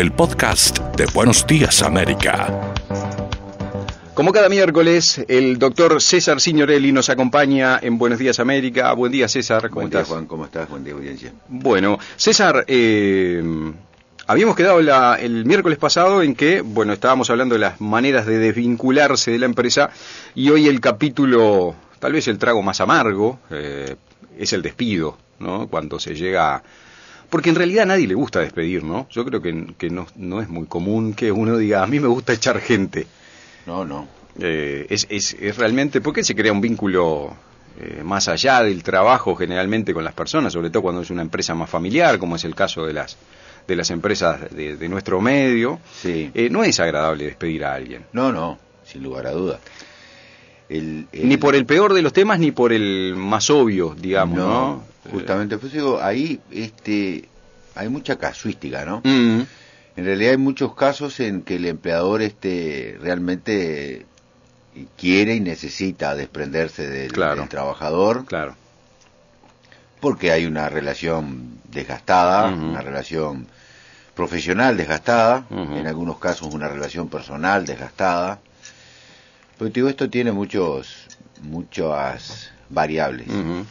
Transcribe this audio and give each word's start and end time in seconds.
el 0.00 0.12
podcast 0.12 0.78
de 0.96 1.04
Buenos 1.12 1.46
Días 1.46 1.82
América. 1.82 2.72
Como 4.14 4.32
cada 4.32 4.48
miércoles, 4.48 5.22
el 5.28 5.58
doctor 5.58 6.00
César 6.00 6.40
Signorelli 6.40 6.90
nos 6.90 7.10
acompaña 7.10 7.78
en 7.82 7.98
Buenos 7.98 8.18
Días 8.18 8.40
América. 8.40 8.94
Buen 8.94 9.12
día, 9.12 9.28
César. 9.28 9.64
¿Cómo 9.68 9.74
Buen 9.82 9.88
estás? 9.88 10.06
día, 10.06 10.14
Juan. 10.14 10.24
¿Cómo 10.26 10.44
estás? 10.46 10.70
Buen 10.70 10.84
día, 10.84 10.94
audiencia. 10.94 11.34
Bueno, 11.48 11.98
César, 12.16 12.64
eh, 12.66 13.42
habíamos 14.26 14.56
quedado 14.56 14.80
la- 14.80 15.16
el 15.20 15.44
miércoles 15.44 15.76
pasado 15.76 16.22
en 16.22 16.34
que, 16.34 16.62
bueno, 16.62 16.94
estábamos 16.94 17.28
hablando 17.28 17.54
de 17.54 17.58
las 17.60 17.78
maneras 17.82 18.24
de 18.24 18.38
desvincularse 18.38 19.30
de 19.32 19.38
la 19.38 19.44
empresa 19.46 19.90
y 20.34 20.48
hoy 20.48 20.66
el 20.66 20.80
capítulo, 20.80 21.74
tal 21.98 22.14
vez 22.14 22.26
el 22.26 22.38
trago 22.38 22.62
más 22.62 22.80
amargo, 22.80 23.38
eh, 23.50 23.96
es 24.38 24.54
el 24.54 24.62
despido, 24.62 25.18
¿no? 25.40 25.68
Cuando 25.68 26.00
se 26.00 26.14
llega... 26.14 26.62
Porque 27.30 27.50
en 27.50 27.54
realidad 27.56 27.84
a 27.84 27.86
nadie 27.86 28.06
le 28.08 28.14
gusta 28.14 28.40
despedir, 28.40 28.82
¿no? 28.84 29.06
Yo 29.10 29.24
creo 29.24 29.40
que, 29.40 29.66
que 29.78 29.88
no, 29.88 30.06
no 30.16 30.42
es 30.42 30.48
muy 30.48 30.66
común 30.66 31.14
que 31.14 31.30
uno 31.32 31.56
diga, 31.56 31.82
a 31.82 31.86
mí 31.86 32.00
me 32.00 32.08
gusta 32.08 32.32
echar 32.32 32.60
gente. 32.60 33.06
No, 33.66 33.84
no. 33.84 34.06
Eh, 34.40 34.86
es, 34.90 35.06
es, 35.10 35.34
es 35.40 35.56
realmente, 35.56 36.00
porque 36.00 36.24
se 36.24 36.34
crea 36.34 36.52
un 36.52 36.60
vínculo 36.60 37.32
eh, 37.80 38.02
más 38.04 38.26
allá 38.28 38.62
del 38.62 38.82
trabajo 38.82 39.36
generalmente 39.36 39.94
con 39.94 40.02
las 40.04 40.12
personas, 40.14 40.52
sobre 40.52 40.70
todo 40.70 40.82
cuando 40.82 41.02
es 41.02 41.10
una 41.10 41.22
empresa 41.22 41.54
más 41.54 41.70
familiar, 41.70 42.18
como 42.18 42.36
es 42.36 42.44
el 42.44 42.54
caso 42.54 42.84
de 42.84 42.92
las 42.94 43.16
de 43.68 43.76
las 43.76 43.90
empresas 43.90 44.50
de, 44.52 44.76
de 44.76 44.88
nuestro 44.88 45.20
medio, 45.20 45.78
Sí. 46.02 46.30
eh, 46.34 46.48
no 46.50 46.64
es 46.64 46.80
agradable 46.80 47.24
despedir 47.26 47.64
a 47.64 47.74
alguien. 47.74 48.04
No, 48.12 48.32
no, 48.32 48.58
sin 48.84 49.02
lugar 49.04 49.28
a 49.28 49.30
duda. 49.32 49.60
El- 50.68 51.06
el- 51.12 51.28
Ni 51.28 51.36
por 51.36 51.54
el 51.54 51.66
peor 51.66 51.92
de 51.94 52.02
los 52.02 52.12
temas, 52.12 52.38
ni 52.40 52.50
por 52.50 52.72
el 52.72 53.14
más 53.16 53.48
obvio, 53.50 53.94
digamos, 53.96 54.38
¿no? 54.38 54.82
Justamente, 55.10 55.56
pues 55.58 55.72
digo, 55.72 56.00
ahí 56.02 56.40
este, 56.50 57.28
hay 57.74 57.88
mucha 57.88 58.16
casuística, 58.18 58.84
¿no? 58.84 59.00
Mm, 59.04 59.40
En 59.96 60.04
realidad 60.04 60.32
hay 60.32 60.36
muchos 60.38 60.74
casos 60.74 61.18
en 61.20 61.42
que 61.42 61.56
el 61.56 61.66
empleador 61.66 62.22
este, 62.22 62.96
realmente 63.00 64.06
quiere 64.96 65.34
y 65.34 65.40
necesita 65.40 66.14
desprenderse 66.14 66.88
del, 66.88 67.12
Claro. 67.12 67.40
del 67.40 67.48
trabajador 67.48 68.24
claro. 68.24 68.54
porque 70.00 70.30
hay 70.32 70.46
una 70.46 70.68
relación 70.68 71.58
desgastada, 71.70 72.48
una 72.48 72.80
relación 72.80 73.46
profesional 74.14 74.76
desgastada, 74.76 75.44
en 75.50 75.86
algunos 75.86 76.18
casos 76.18 76.52
una 76.54 76.68
relación 76.68 77.08
personal 77.08 77.66
desgastada. 77.66 78.38
Pero 79.58 79.70
digo, 79.70 79.88
esto 79.88 80.08
tiene 80.08 80.32
muchos, 80.32 81.06
muchas 81.42 82.50
variables. 82.70 83.28
Ujú. 83.28 83.64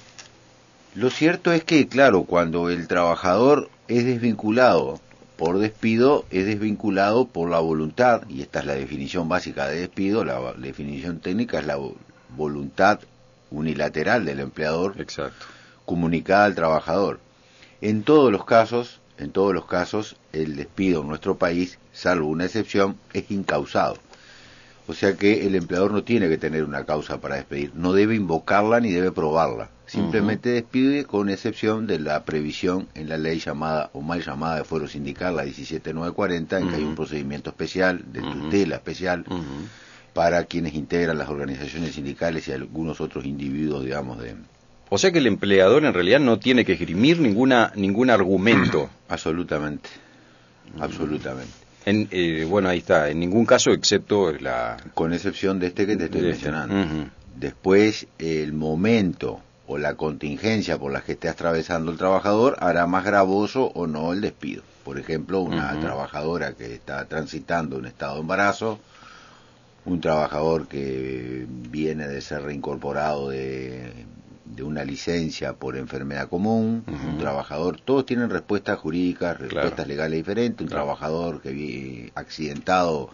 Lo 0.96 1.10
cierto 1.10 1.52
es 1.52 1.64
que, 1.64 1.88
claro, 1.88 2.24
cuando 2.24 2.70
el 2.70 2.88
trabajador 2.88 3.70
es 3.88 4.06
desvinculado 4.06 5.00
por 5.38 5.60
despido, 5.60 6.26
es 6.32 6.46
desvinculado 6.46 7.28
por 7.28 7.50
la 7.50 7.60
voluntad, 7.60 8.24
y 8.28 8.42
esta 8.42 8.60
es 8.60 8.66
la 8.66 8.74
definición 8.76 9.30
básica 9.30 9.68
de 9.68 9.80
despido, 9.82 10.26
la, 10.26 10.54
definición 10.54 11.20
técnica 11.20 11.60
es 11.60 11.66
la 11.66 11.78
vo- 11.78 11.96
voluntad 12.36 13.00
unilateral 13.52 14.26
del 14.26 14.40
empleador 14.42 14.96
Exacto. 15.00 15.46
comunicada 15.86 16.46
al 16.46 16.56
trabajador. 16.56 17.20
En 17.82 18.04
todos 18.04 18.32
los 18.32 18.44
casos, 18.46 19.00
en 19.18 19.32
todos 19.32 19.54
los 19.54 19.66
casos, 19.66 20.18
el 20.34 20.56
despido 20.56 21.02
en 21.02 21.08
nuestro 21.08 21.38
país, 21.38 21.80
salvo 21.94 22.28
una 22.28 22.46
excepción, 22.46 22.98
es 23.14 23.32
incausado. 23.32 23.98
O 24.90 24.94
sea 24.96 25.16
que 25.16 25.46
el 25.46 25.54
empleador 25.54 25.92
no 25.92 26.04
tiene 26.04 26.28
que 26.30 26.40
tener 26.40 26.64
una 26.64 26.84
causa 26.84 27.22
para 27.22 27.36
despedir, 27.36 27.72
no 27.76 27.94
debe 27.94 28.16
invocarla 28.16 28.80
ni 28.80 28.90
debe 28.90 29.12
probarla. 29.12 29.70
Simplemente 29.86 30.50
despide 30.50 31.06
con 31.06 31.30
excepción 31.30 31.86
de 31.86 32.00
la 32.00 32.26
previsión 32.26 32.88
en 32.96 33.08
la 33.08 33.20
ley 33.20 33.38
llamada 33.38 33.92
o 33.94 34.02
mal 34.02 34.24
llamada 34.26 34.56
de 34.56 34.64
fuero 34.64 34.88
sindical, 34.88 35.36
la 35.36 35.44
17940, 35.44 36.60
en 36.60 36.70
que 36.70 36.76
hay 36.78 36.84
un 36.84 36.96
procedimiento 36.96 37.52
especial, 37.52 38.04
de 38.12 38.22
tutela 38.22 38.78
especial, 38.78 39.26
para 40.14 40.46
quienes 40.46 40.74
integran 40.74 41.20
las 41.20 41.30
organizaciones 41.30 41.94
sindicales 41.94 42.48
y 42.48 42.54
algunos 42.54 43.00
otros 43.00 43.26
individuos, 43.26 43.86
digamos, 43.86 44.20
de, 44.20 44.34
O 44.90 44.98
sea 44.98 45.12
que 45.12 45.20
el 45.20 45.28
empleador 45.28 45.86
en 45.86 45.94
realidad 45.94 46.20
no 46.20 46.40
tiene 46.40 46.66
que 46.66 46.74
esgrimir 46.74 47.20
ninguna 47.20 47.72
ningún 47.76 48.10
argumento. 48.10 48.90
Absolutamente, 49.08 49.88
absolutamente. 50.80 51.69
En, 51.86 52.08
eh, 52.12 52.46
bueno, 52.50 52.70
ahí 52.70 52.80
está, 52.80 53.10
en 53.10 53.20
ningún 53.20 53.46
caso 53.46 53.72
excepto 53.72 54.32
la... 54.34 54.78
Con 54.94 55.14
excepción 55.14 55.60
de 55.60 55.68
este 55.68 55.88
que 55.88 55.96
te 55.98 56.06
estoy 56.06 56.22
de- 56.22 56.28
mencionando. 56.30 57.10
Después, 57.38 58.08
el 58.20 58.52
momento 58.54 59.40
o 59.66 59.78
la 59.78 59.96
contingencia 59.96 60.78
por 60.78 60.92
la 60.92 61.02
que 61.02 61.14
esté 61.14 61.30
atravesando 61.30 61.92
el 61.92 61.98
trabajador 61.98 62.58
hará 62.60 62.86
más 62.88 63.06
gravoso 63.06 63.72
o 63.76 63.88
no 63.88 64.12
el 64.14 64.22
despido. 64.22 64.64
Por 64.84 65.00
ejemplo, 65.00 65.40
una 65.42 65.80
trabajadora 65.80 66.54
que 66.54 66.74
está 66.74 67.06
transitando 67.06 67.78
un 67.78 67.86
estado 67.86 68.16
de 68.16 68.22
embarazo, 68.22 68.80
un 69.86 70.02
trabajador 70.02 70.68
que 70.68 71.46
viene 71.48 72.08
de 72.08 72.22
ser 72.22 72.42
reincorporado 72.42 73.30
de, 73.30 73.94
de 74.50 74.64
una 74.64 74.84
licencia 74.84 75.54
por 75.54 75.78
enfermedad 75.78 76.28
común, 76.28 76.84
un 76.88 77.18
trabajador, 77.20 77.80
todos 77.80 78.06
tienen 78.06 78.30
respuestas 78.30 78.80
jurídicas, 78.80 79.38
respuestas 79.40 79.74
Claro. 79.76 79.88
legales 79.88 80.18
diferentes, 80.18 80.62
un 80.62 80.68
Claro. 80.68 80.84
trabajador 80.86 81.42
que 81.42 81.52
vi 81.52 82.12
accidentado, 82.16 83.10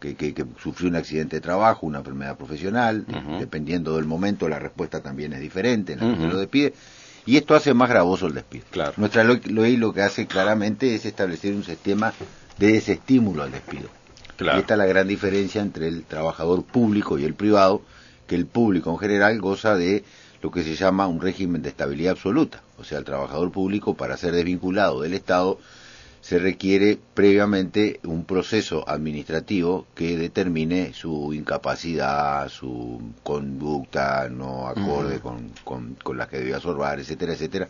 que, 0.00 0.14
que, 0.14 0.32
que 0.32 0.44
sufrió 0.62 0.88
un 0.88 0.96
accidente 0.96 1.36
de 1.36 1.40
trabajo, 1.40 1.86
una 1.86 1.98
enfermedad 1.98 2.36
profesional, 2.36 3.04
dependiendo 3.38 3.96
del 3.96 4.06
momento 4.06 4.48
la 4.48 4.58
respuesta 4.58 5.00
también 5.02 5.32
es 5.34 5.40
diferente 5.40 5.92
en 5.92 6.00
la 6.00 6.14
que 6.14 6.20
se 6.22 6.28
lo 6.28 6.38
despide, 6.38 6.72
y 7.26 7.36
esto 7.36 7.54
hace 7.54 7.74
más 7.74 7.90
gravoso 7.90 8.26
el 8.26 8.34
despido. 8.34 8.64
Claro. 8.70 8.94
Nuestra 8.96 9.22
ley 9.24 9.76
lo 9.76 9.92
que 9.92 10.00
hace 10.02 10.26
claramente 10.26 10.94
es 10.94 11.04
establecer 11.04 11.52
un 11.54 11.64
sistema 11.64 12.14
de 12.56 12.72
desestímulo 12.72 13.42
al 13.42 13.50
despido. 13.52 13.88
Claro. 14.38 14.56
Y 14.58 14.60
esta 14.62 14.74
es 14.74 14.78
la 14.78 14.86
gran 14.86 15.06
diferencia 15.08 15.60
entre 15.60 15.88
el 15.88 16.04
trabajador 16.04 16.62
público 16.64 17.18
y 17.18 17.24
el 17.24 17.34
privado, 17.34 17.82
que 18.26 18.36
el 18.36 18.46
público 18.46 18.90
en 18.92 18.98
general 18.98 19.38
goza 19.40 19.74
de 19.74 20.04
lo 20.42 20.50
que 20.50 20.62
se 20.62 20.76
llama 20.76 21.06
un 21.06 21.20
régimen 21.20 21.62
de 21.62 21.70
estabilidad 21.70 22.12
absoluta. 22.12 22.62
O 22.78 22.84
sea, 22.84 22.98
el 22.98 23.04
trabajador 23.04 23.50
público, 23.50 23.94
para 23.94 24.16
ser 24.16 24.32
desvinculado 24.32 25.02
del 25.02 25.14
Estado, 25.14 25.58
se 26.20 26.38
requiere 26.38 26.98
previamente 27.14 28.00
un 28.04 28.24
proceso 28.24 28.88
administrativo 28.88 29.86
que 29.94 30.16
determine 30.16 30.92
su 30.92 31.32
incapacidad, 31.32 32.48
su 32.48 33.00
conducta 33.22 34.28
no 34.28 34.68
acorde 34.68 35.20
con, 35.20 35.52
con, 35.64 35.94
con 35.94 36.18
las 36.18 36.28
que 36.28 36.38
debe 36.38 36.54
absorber, 36.54 36.98
etcétera, 36.98 37.32
etcétera. 37.32 37.68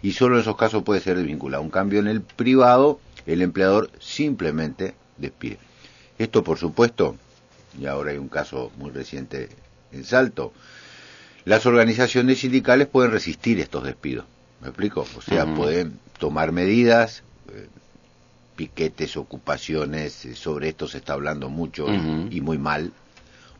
Y 0.00 0.12
solo 0.12 0.36
en 0.36 0.42
esos 0.42 0.56
casos 0.56 0.84
puede 0.84 1.00
ser 1.00 1.16
desvinculado. 1.16 1.62
En 1.62 1.70
cambio, 1.70 1.98
en 1.98 2.06
el 2.06 2.22
privado, 2.22 3.00
el 3.26 3.42
empleador 3.42 3.90
simplemente 3.98 4.94
despide. 5.16 5.58
Esto, 6.18 6.42
por 6.44 6.58
supuesto, 6.58 7.16
y 7.78 7.86
ahora 7.86 8.12
hay 8.12 8.18
un 8.18 8.28
caso 8.28 8.72
muy 8.76 8.90
reciente 8.90 9.48
en 9.92 10.04
Salto, 10.04 10.52
las 11.48 11.66
organizaciones 11.66 12.40
sindicales 12.40 12.86
pueden 12.88 13.10
resistir 13.10 13.58
estos 13.60 13.82
despidos. 13.84 14.26
¿Me 14.60 14.68
explico? 14.68 15.06
O 15.16 15.22
sea, 15.22 15.44
pueden 15.56 15.98
tomar 16.18 16.52
medidas, 16.52 17.22
eh, 17.54 17.66
piquetes, 18.56 19.16
ocupaciones, 19.16 20.24
eh, 20.24 20.34
sobre 20.34 20.68
esto 20.68 20.88
se 20.88 20.98
está 20.98 21.14
hablando 21.14 21.48
mucho 21.48 21.86
y- 22.30 22.40
muy 22.40 22.58
mal, 22.58 22.92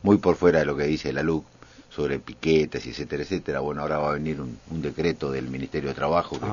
muy 0.03 0.17
por 0.17 0.35
fuera 0.35 0.59
de 0.59 0.65
lo 0.65 0.75
que 0.77 0.83
dice 0.83 1.13
la 1.13 1.23
LUC 1.23 1.45
sobre 1.89 2.19
piquetes, 2.19 2.85
etcétera, 2.85 3.23
etcétera. 3.23 3.59
Bueno, 3.61 3.81
ahora 3.81 3.97
va 3.97 4.09
a 4.11 4.13
venir 4.13 4.39
un, 4.39 4.57
un 4.69 4.81
decreto 4.81 5.31
del 5.31 5.49
Ministerio 5.49 5.89
de 5.89 5.95
Trabajo 5.95 6.39
que 6.39 6.45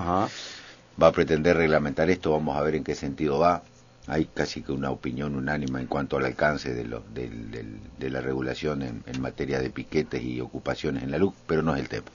va 1.00 1.08
a 1.08 1.12
pretender 1.12 1.56
reglamentar 1.56 2.08
esto, 2.08 2.30
vamos 2.30 2.56
a 2.56 2.62
ver 2.62 2.76
en 2.76 2.84
qué 2.84 2.94
sentido 2.94 3.38
va. 3.38 3.62
Hay 4.08 4.26
casi 4.32 4.62
que 4.62 4.70
una 4.72 4.90
opinión 4.90 5.34
unánime 5.34 5.80
en 5.80 5.86
cuanto 5.86 6.16
al 6.16 6.24
alcance 6.26 6.72
de, 6.72 6.84
lo- 6.84 7.02
del- 7.12 7.50
de 7.98 8.10
la 8.10 8.20
regulación 8.20 8.82
en, 8.82 9.02
en 9.06 9.20
materia 9.20 9.58
de 9.58 9.70
piquetes 9.70 10.22
y 10.22 10.40
ocupaciones 10.40 11.02
en 11.02 11.10
la 11.10 11.18
luz, 11.18 11.34
pero 11.46 11.62
no 11.62 11.74
es 11.74 11.80
el 11.82 11.88
tema. 11.88 12.06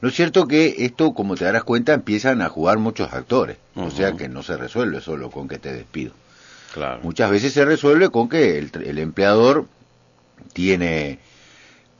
Lo 0.00 0.10
cierto 0.10 0.46
que 0.46 0.74
esto, 0.78 1.14
como 1.14 1.34
te 1.36 1.44
darás 1.44 1.64
cuenta, 1.64 1.92
empiezan 1.94 2.42
a 2.42 2.48
jugar 2.48 2.78
muchos 2.78 3.12
actores, 3.12 3.56
o 3.74 3.90
sea 3.90 4.12
que 4.12 4.28
no 4.28 4.42
se 4.42 4.56
resuelve 4.56 5.00
solo 5.00 5.30
con 5.30 5.48
que 5.48 5.58
te 5.58 5.72
despido. 5.72 6.12
Claro. 6.72 7.00
Muchas 7.02 7.30
veces 7.30 7.52
se 7.52 7.64
resuelve 7.64 8.10
con 8.10 8.28
que 8.28 8.58
el, 8.58 8.70
el 8.84 8.98
empleador 8.98 9.66
tiene... 10.52 11.18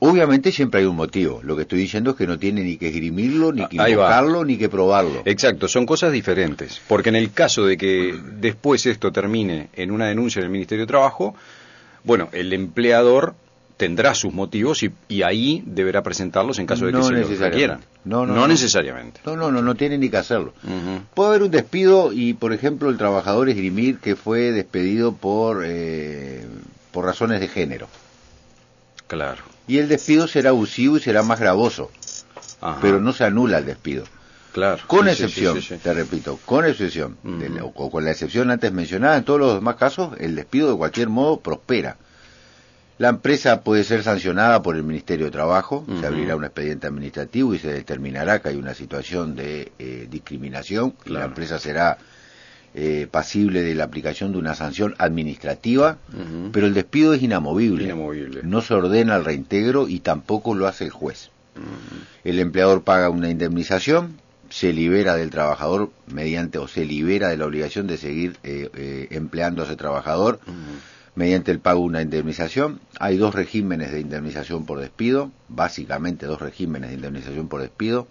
Obviamente 0.09 0.51
siempre 0.51 0.81
hay 0.81 0.85
un 0.85 0.95
motivo. 0.95 1.41
Lo 1.43 1.55
que 1.55 1.63
estoy 1.63 1.79
diciendo 1.79 2.11
es 2.11 2.15
que 2.15 2.27
no 2.27 2.37
tiene 2.37 2.63
ni 2.63 2.77
que 2.77 2.87
esgrimirlo, 2.87 3.51
ni 3.51 3.67
que 3.67 3.75
invocarlo, 3.77 4.45
ni 4.45 4.57
que 4.57 4.69
probarlo. 4.69 5.21
Exacto, 5.25 5.67
son 5.67 5.85
cosas 5.85 6.11
diferentes. 6.11 6.81
Porque 6.87 7.09
en 7.09 7.15
el 7.15 7.31
caso 7.31 7.65
de 7.65 7.77
que 7.77 8.19
después 8.39 8.85
esto 8.85 9.11
termine 9.11 9.69
en 9.73 9.91
una 9.91 10.07
denuncia 10.07 10.39
en 10.39 10.45
el 10.45 10.51
Ministerio 10.51 10.83
de 10.83 10.87
Trabajo, 10.87 11.35
bueno, 12.03 12.29
el 12.31 12.53
empleador 12.53 13.35
tendrá 13.77 14.13
sus 14.13 14.33
motivos 14.33 14.83
y, 14.83 14.91
y 15.09 15.23
ahí 15.23 15.61
deberá 15.65 16.01
presentarlos 16.01 16.59
en 16.59 16.65
caso 16.65 16.85
de 16.85 16.91
que 16.91 16.97
No 16.97 17.03
se 17.03 17.13
los 17.13 17.39
requieran. 17.39 17.81
No, 18.05 18.25
no, 18.25 18.33
no. 18.33 18.47
necesariamente. 18.47 19.19
No, 19.25 19.35
no, 19.35 19.51
no, 19.51 19.61
no 19.61 19.75
tiene 19.75 19.97
ni 19.97 20.09
que 20.09 20.17
hacerlo. 20.17 20.53
Puede 21.13 21.29
haber 21.29 21.43
un 21.43 21.51
despido 21.51 22.13
y, 22.13 22.33
por 22.33 22.53
ejemplo, 22.53 22.89
el 22.89 22.97
trabajador 22.97 23.49
esgrimir 23.49 23.97
que 23.99 24.15
fue 24.15 24.51
despedido 24.51 25.13
por, 25.13 25.63
eh, 25.65 26.45
por 26.91 27.05
razones 27.05 27.41
de 27.41 27.47
género. 27.47 27.87
Claro. 29.07 29.54
Y 29.67 29.77
el 29.79 29.87
despido 29.87 30.27
será 30.27 30.49
abusivo 30.49 30.97
y 30.97 30.99
será 30.99 31.23
más 31.23 31.39
gravoso, 31.39 31.89
Ajá. 32.61 32.79
pero 32.81 32.99
no 32.99 33.13
se 33.13 33.23
anula 33.23 33.57
el 33.59 33.65
despido. 33.65 34.03
Claro. 34.53 34.81
Con 34.87 35.05
Sí, 35.05 35.11
excepción, 35.11 35.55
sí, 35.55 35.61
sí, 35.61 35.75
sí. 35.75 35.81
te 35.83 35.93
repito, 35.93 36.39
con 36.45 36.65
excepción, 36.65 37.17
de 37.23 37.49
la- 37.49 37.65
o 37.65 37.91
con 37.91 38.05
la 38.05 38.11
excepción 38.11 38.51
antes 38.51 38.71
mencionada, 38.71 39.17
en 39.17 39.23
todos 39.25 39.39
los 39.39 39.55
demás 39.55 39.75
casos, 39.75 40.13
el 40.19 40.33
despido 40.35 40.71
de 40.71 40.77
cualquier 40.77 41.09
modo 41.09 41.39
prospera. 41.41 41.97
La 42.97 43.09
empresa 43.09 43.61
puede 43.61 43.83
ser 43.83 44.03
sancionada 44.03 44.61
por 44.61 44.77
el 44.77 44.83
Ministerio 44.83 45.25
de 45.25 45.31
Trabajo, 45.31 45.85
se 45.99 46.05
abrirá 46.07 46.37
un 46.37 46.45
expediente 46.45 46.87
administrativo 46.87 47.53
y 47.53 47.59
se 47.59 47.73
determinará 47.73 48.39
que 48.41 48.47
hay 48.49 48.55
una 48.55 48.73
situación 48.73 49.35
de 49.35 49.73
eh, 49.77 50.07
discriminación 50.09 50.93
y 51.05 51.09
la 51.09 51.25
empresa 51.25 51.59
será 51.59 51.97
eh, 52.77 53.07
pasible 53.09 53.61
de 53.61 53.73
la 53.73 53.85
aplicación 53.85 54.33
de 54.33 54.37
una 54.37 54.53
sanción 54.53 54.95
administrativa, 54.97 55.97
pero 56.51 56.67
el 56.67 56.73
despido 56.73 57.13
es 57.13 57.23
inamovible. 57.23 57.85
Inamovible. 57.85 58.41
No 58.43 58.61
se 58.61 58.73
ordena 58.73 59.15
el 59.15 59.23
reintegro 59.23 59.87
y 59.87 60.01
tampoco 60.01 60.53
lo 60.55 60.67
hace 60.67 60.83
el 60.83 60.89
juez. 60.89 61.29
El 62.25 62.37
empleador 62.37 62.83
paga 62.83 63.09
una 63.09 63.29
indemnización, 63.29 64.19
se 64.49 64.73
libera 64.73 65.15
del 65.15 65.29
trabajador 65.29 65.89
mediante 66.07 66.57
o 66.57 66.67
se 66.67 66.83
libera 66.83 67.29
de 67.29 67.37
la 67.37 67.45
obligación 67.45 67.87
de 67.87 67.95
seguir 67.95 68.35
eh, 68.43 68.69
eh, 68.73 69.07
empleando 69.11 69.61
a 69.61 69.65
ese 69.67 69.77
trabajador 69.77 70.41
mediante 71.15 71.51
el 71.51 71.59
pago 71.59 71.79
de 71.79 71.85
una 71.85 72.01
indemnización. 72.01 72.81
Hay 72.99 73.15
dos 73.15 73.33
regímenes 73.33 73.93
de 73.93 74.01
indemnización 74.01 74.65
por 74.65 74.79
despido, 74.79 75.31
básicamente 75.47 76.25
dos 76.25 76.41
regímenes 76.41 76.89
de 76.89 76.97
indemnización 76.97 77.47
por 77.47 77.61
despido, 77.61 78.09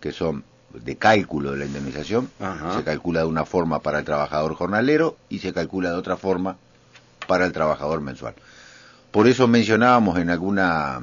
que 0.00 0.12
son 0.12 0.44
de 0.74 0.96
cálculo 0.96 1.52
de 1.52 1.58
la 1.58 1.64
indemnización. 1.66 2.30
Ajá. 2.40 2.76
Se 2.78 2.84
calcula 2.84 3.20
de 3.20 3.26
una 3.26 3.44
forma 3.44 3.80
para 3.80 3.98
el 4.00 4.04
trabajador 4.04 4.54
jornalero 4.54 5.16
y 5.28 5.38
se 5.38 5.52
calcula 5.52 5.90
de 5.90 5.96
otra 5.96 6.16
forma 6.16 6.56
para 7.26 7.46
el 7.46 7.52
trabajador 7.52 8.00
mensual. 8.00 8.34
Por 9.10 9.26
eso 9.28 9.48
mencionábamos 9.48 10.18
en 10.18 10.30
alguna 10.30 11.00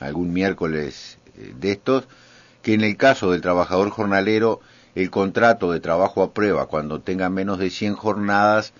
algún 0.00 0.32
miércoles 0.32 1.18
eh, 1.38 1.54
de 1.58 1.72
estos 1.72 2.04
que 2.62 2.74
en 2.74 2.80
el 2.82 2.96
caso 2.96 3.30
del 3.30 3.40
trabajador 3.42 3.90
jornalero 3.90 4.60
el 4.96 5.10
contrato 5.10 5.70
de 5.70 5.80
trabajo 5.80 6.22
a 6.22 6.32
prueba 6.32 6.66
cuando 6.66 7.00
tenga 7.00 7.28
menos 7.28 7.58
de 7.58 7.70
100 7.70 7.94
jornadas 7.94 8.72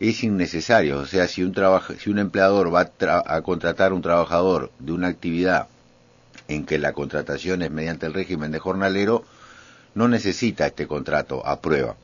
es 0.00 0.22
innecesario, 0.24 0.98
o 0.98 1.06
sea, 1.06 1.28
si 1.28 1.42
un 1.42 1.52
trabaja- 1.52 1.94
si 1.98 2.10
un 2.10 2.18
empleador 2.18 2.72
va 2.74 2.80
a, 2.82 2.92
tra- 2.92 3.22
a 3.24 3.40
contratar 3.42 3.92
un 3.92 4.02
trabajador 4.02 4.70
de 4.80 4.92
una 4.92 5.08
actividad 5.08 5.68
en 6.48 6.66
que 6.66 6.78
la 6.78 6.92
contratación 6.92 7.62
es 7.62 7.70
mediante 7.70 8.06
el 8.06 8.12
régimen 8.12 8.50
de 8.52 8.58
jornalero, 8.58 9.24
no 9.94 10.08
necesita 10.08 10.66
este 10.66 10.86
contrato 10.86 11.46
a 11.46 11.60
prueba. 11.60 11.96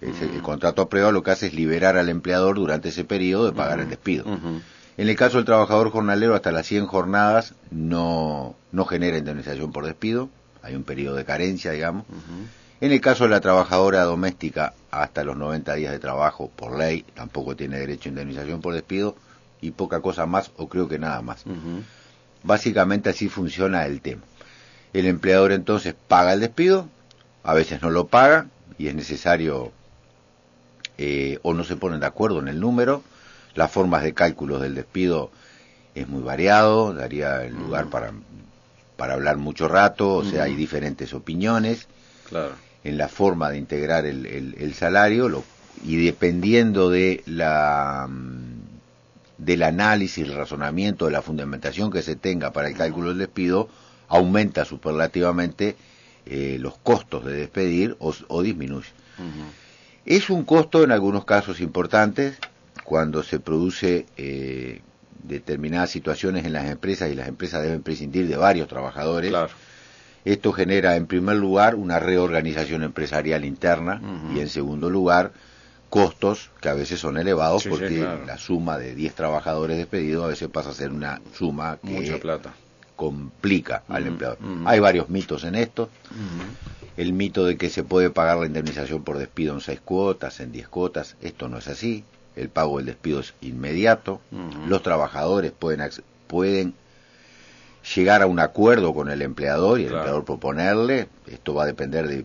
El, 0.00 0.42
contrato 0.42 0.82
a 0.82 0.88
prueba 0.88 1.10
lo 1.10 1.22
que 1.22 1.32
hace 1.32 1.48
es 1.48 1.54
liberar 1.54 1.96
al 1.96 2.08
empleador 2.08 2.56
durante 2.56 2.90
ese 2.90 3.04
periodo 3.04 3.46
de 3.46 3.52
pagar 3.52 3.80
el 3.80 3.88
despido. 3.88 4.24
En 4.96 5.08
el 5.08 5.16
caso 5.16 5.36
del 5.36 5.44
trabajador 5.44 5.90
jornalero, 5.90 6.34
hasta 6.34 6.52
las 6.52 6.66
100 6.66 6.86
jornadas 6.86 7.54
no, 7.70 8.54
no 8.72 8.84
genera 8.84 9.18
indemnización 9.18 9.72
por 9.72 9.86
despido, 9.86 10.28
hay 10.62 10.74
un 10.74 10.84
periodo 10.84 11.16
de 11.16 11.24
carencia, 11.24 11.72
digamos. 11.72 12.04
En 12.80 12.92
el 12.92 13.00
caso 13.00 13.24
de 13.24 13.30
la 13.30 13.40
trabajadora 13.40 14.04
doméstica, 14.04 14.74
hasta 14.90 15.24
los 15.24 15.36
90 15.36 15.74
días 15.74 15.92
de 15.92 15.98
trabajo, 15.98 16.50
por 16.54 16.78
ley, 16.78 17.04
tampoco 17.14 17.56
tiene 17.56 17.78
derecho 17.78 18.08
a 18.08 18.10
indemnización 18.10 18.60
por 18.60 18.74
despido 18.74 19.16
y 19.60 19.72
poca 19.72 20.00
cosa 20.00 20.26
más, 20.26 20.52
o 20.56 20.68
creo 20.68 20.88
que 20.88 20.98
nada 20.98 21.20
más. 21.22 21.44
Básicamente 22.44 23.10
así 23.10 23.28
funciona 23.28 23.84
el 23.86 24.00
tema. 24.00 24.22
El 24.92 25.06
empleador 25.06 25.52
entonces 25.52 25.94
paga 26.06 26.32
el 26.32 26.40
despido, 26.40 26.88
a 27.42 27.54
veces 27.54 27.82
no 27.82 27.90
lo 27.90 28.06
paga 28.06 28.46
y 28.78 28.88
es 28.88 28.94
necesario 28.94 29.72
eh, 30.98 31.38
o 31.42 31.54
no 31.54 31.64
se 31.64 31.76
ponen 31.76 32.00
de 32.00 32.06
acuerdo 32.06 32.40
en 32.40 32.48
el 32.48 32.60
número. 32.60 33.02
Las 33.54 33.70
formas 33.70 34.02
de 34.02 34.14
cálculos 34.14 34.60
del 34.60 34.74
despido 34.74 35.30
es 35.94 36.06
muy 36.08 36.22
variado, 36.22 36.94
daría 36.94 37.44
el 37.44 37.54
lugar 37.54 37.88
para, 37.90 38.12
para 38.96 39.14
hablar 39.14 39.36
mucho 39.36 39.68
rato, 39.68 40.14
o 40.16 40.24
sea, 40.24 40.44
hay 40.44 40.54
diferentes 40.54 41.12
opiniones 41.14 41.86
Claro. 42.28 42.54
en 42.84 42.98
la 42.98 43.08
forma 43.08 43.50
de 43.50 43.58
integrar 43.58 44.04
el, 44.06 44.26
el- 44.26 44.54
el 44.58 44.74
salario 44.74 45.28
lo- 45.28 45.44
y 45.84 45.96
dependiendo 46.04 46.90
de 46.90 47.22
la 47.26 48.06
mm, 48.08 48.58
del 49.38 49.62
análisis, 49.62 50.24
el 50.26 50.34
razonamiento, 50.34 51.06
de 51.06 51.12
la 51.12 51.22
fundamentación 51.22 51.90
que 51.90 52.02
se 52.02 52.16
tenga 52.16 52.52
para 52.52 52.68
el 52.68 52.76
cálculo 52.76 53.10
del 53.10 53.18
despido, 53.18 53.68
aumenta 54.08 54.64
superlativamente 54.64 55.76
eh, 56.28 56.58
los 56.60 56.76
costos 56.78 57.24
de 57.24 57.32
despedir 57.34 57.96
o, 57.98 58.14
o 58.28 58.42
disminuye. 58.42 58.88
Es 60.04 60.30
un 60.30 60.44
costo 60.44 60.84
en 60.84 60.92
algunos 60.92 61.24
casos 61.24 61.60
importantes 61.60 62.38
cuando 62.84 63.22
se 63.22 63.40
produce 63.40 64.06
eh, 64.16 64.80
determinadas 65.22 65.90
situaciones 65.90 66.44
en 66.46 66.52
las 66.52 66.66
empresas 66.66 67.10
y 67.10 67.14
las 67.14 67.28
empresas 67.28 67.62
deben 67.62 67.82
prescindir 67.82 68.28
de 68.28 68.36
varios 68.36 68.68
trabajadores. 68.68 69.30
Claro. 69.30 69.50
Esto 70.24 70.52
genera, 70.52 70.96
en 70.96 71.06
primer 71.06 71.36
lugar, 71.36 71.74
una 71.74 71.98
reorganización 71.98 72.82
empresarial 72.82 73.44
interna 73.44 74.00
y, 74.34 74.40
en 74.40 74.48
segundo 74.48 74.90
lugar, 74.90 75.32
costos 75.88 76.50
que 76.60 76.68
a 76.68 76.74
veces 76.74 77.00
son 77.00 77.16
elevados 77.16 77.62
Sí, 77.62 77.68
sí, 77.68 77.70
porque 77.70 77.96
claro. 77.98 78.26
la 78.26 78.36
suma 78.36 78.78
de 78.78 78.94
10 78.94 79.14
trabajadores 79.14 79.76
despedidos 79.78 80.24
a 80.24 80.28
veces 80.28 80.48
pasa 80.48 80.70
a 80.70 80.74
ser 80.74 80.90
una 80.90 81.20
suma 81.34 81.78
que 81.82 81.92
Mucha 81.92 82.18
plata. 82.18 82.52
Complica 82.98 83.84
al 83.88 84.08
empleador. 84.08 84.38
Hay 84.66 84.80
varios 84.80 85.08
mitos 85.08 85.44
en 85.44 85.54
esto. 85.54 85.88
El 86.96 87.12
mito 87.12 87.44
de 87.44 87.56
que 87.56 87.70
se 87.70 87.84
puede 87.84 88.10
pagar 88.10 88.38
la 88.38 88.46
indemnización 88.46 89.04
por 89.04 89.18
despido 89.18 89.54
en 89.54 89.60
seis 89.60 89.80
cuotas, 89.80 90.40
en 90.40 90.50
10 90.50 90.66
cuotas, 90.66 91.14
esto 91.22 91.48
no 91.48 91.58
es 91.58 91.68
así. 91.68 92.02
El 92.34 92.48
pago 92.48 92.78
del 92.78 92.86
despido 92.86 93.20
es 93.20 93.34
inmediato. 93.40 94.20
Los 94.66 94.82
trabajadores 94.82 95.52
pueden, 95.52 95.88
pueden 96.26 96.74
llegar 97.94 98.22
a 98.22 98.26
un 98.26 98.40
acuerdo 98.40 98.92
con 98.92 99.08
el 99.10 99.22
empleador 99.22 99.78
y 99.78 99.84
el 99.84 99.88
Claro. 99.90 100.00
empleador 100.02 100.24
proponerle. 100.24 101.08
Esto 101.28 101.54
va 101.54 101.62
a 101.62 101.66
depender 101.66 102.08
de 102.08 102.24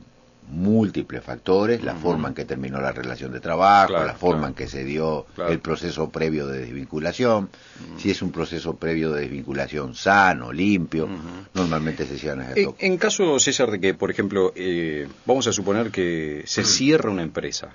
múltiples 0.50 1.24
factores, 1.24 1.84
la 1.84 1.95
forma 1.95 2.30
en 2.30 2.34
que 2.34 2.45
terminó 2.45 2.80
la 2.80 2.92
relación 2.92 3.31
de 3.31 3.40
trabajo, 3.40 3.88
Claro, 3.90 4.06
la 4.06 4.13
forma 4.13 4.38
claro. 4.38 4.48
en 4.50 4.54
que 4.56 4.68
se 4.68 4.84
dio 4.84 5.25
Claro. 5.36 5.51
el 5.51 5.60
proceso 5.60 6.10
previo 6.10 6.48
de 6.48 6.60
desvinculación, 6.60 7.50
si 7.98 8.12
es 8.12 8.22
un 8.22 8.31
proceso 8.31 8.75
previo 8.75 9.12
de 9.12 9.22
desvinculación 9.22 9.95
sano, 9.95 10.51
limpio, 10.51 11.07
normalmente 11.54 12.06
se 12.06 12.30
a 12.30 12.54
En, 12.56 12.74
en 12.80 12.98
caso, 12.98 13.40
César, 13.40 13.72
de 13.72 13.80
que, 13.80 13.94
por 13.94 14.10
ejemplo, 14.12 14.54
eh, 14.56 15.07
vamos 15.25 15.48
a 15.48 15.54
suponer 15.54 15.92
que 15.92 16.44
se 16.45 16.63
cierra 16.63 17.10
una 17.10 17.24
empresa, 17.24 17.69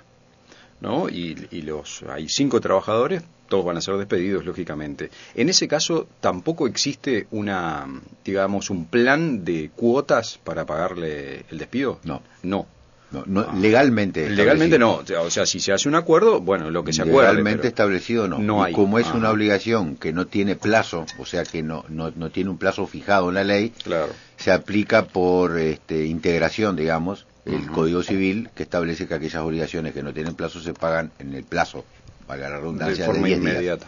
¿no? 0.81 1.09
Y, 1.09 1.47
y 1.51 1.61
los 1.63 2.03
hay 2.09 2.27
cinco 2.29 2.59
trabajadores, 2.61 3.23
todos 3.47 3.65
van 3.65 3.77
a 3.77 3.81
ser 3.81 3.95
despedidos, 3.97 4.45
lógicamente. 4.45 5.09
En 5.35 5.49
ese 5.49 5.67
caso, 5.67 6.07
tampoco 6.21 6.67
existe 6.67 7.27
una, 7.31 7.87
digamos, 8.23 8.69
un 8.69 8.85
plan 8.85 9.43
de 9.43 9.71
cuotas 9.75 10.39
para 10.43 10.65
pagarle 10.65 11.45
el 11.49 11.57
despido. 11.57 11.99
No. 12.03 12.21
No. 12.43 12.67
No, 13.11 13.23
no, 13.25 13.41
Ah. 13.41 13.55
legalmente. 13.59 14.29
Legalmente 14.29 14.77
no. 14.77 15.01
O 15.23 15.29
sea, 15.31 15.47
si 15.47 15.59
se 15.59 15.73
hace 15.73 15.89
un 15.89 15.95
acuerdo, 15.95 16.41
bueno, 16.41 16.69
lo 16.69 16.83
que 16.83 16.93
se 16.93 17.01
acuerde. 17.01 17.29
Legalmente 17.31 17.67
establecido 17.67 18.27
no. 18.27 18.37
no 18.37 18.61
Y 18.61 18.67
hay. 18.67 18.73
como 18.73 18.99
es 18.99 19.07
Ajá. 19.07 19.17
una 19.17 19.31
obligación 19.31 19.95
que 19.95 20.13
no 20.13 20.27
tiene 20.27 20.55
plazo, 20.55 21.07
o 21.17 21.25
sea 21.25 21.43
que 21.43 21.63
no, 21.63 21.85
no, 21.89 22.11
no 22.15 22.29
tiene 22.29 22.51
un 22.51 22.59
plazo 22.59 22.85
fijado 22.85 23.29
en 23.29 23.33
la 23.35 23.43
ley, 23.43 23.73
Claro. 23.83 24.11
se 24.37 24.51
aplica 24.51 25.05
por 25.05 25.57
este, 25.57 26.05
integración, 26.05 26.75
digamos, 26.75 27.25
el. 27.45 27.67
Código 27.67 28.03
Civil 28.03 28.49
que 28.55 28.63
establece 28.63 29.07
que 29.07 29.13
aquellas 29.15 29.41
obligaciones 29.43 29.93
que 29.93 30.03
no 30.03 30.13
tienen 30.13 30.35
plazo 30.35 30.59
se 30.61 30.73
pagan 30.73 31.11
en 31.19 31.33
el 31.33 31.43
plazo, 31.43 31.85
valga 32.27 32.49
la 32.49 32.55
De 32.55 32.61
redundancia, 32.61 33.05
forma 33.05 33.27
10 33.27 33.39
días. 33.41 33.53
inmediata. 33.53 33.87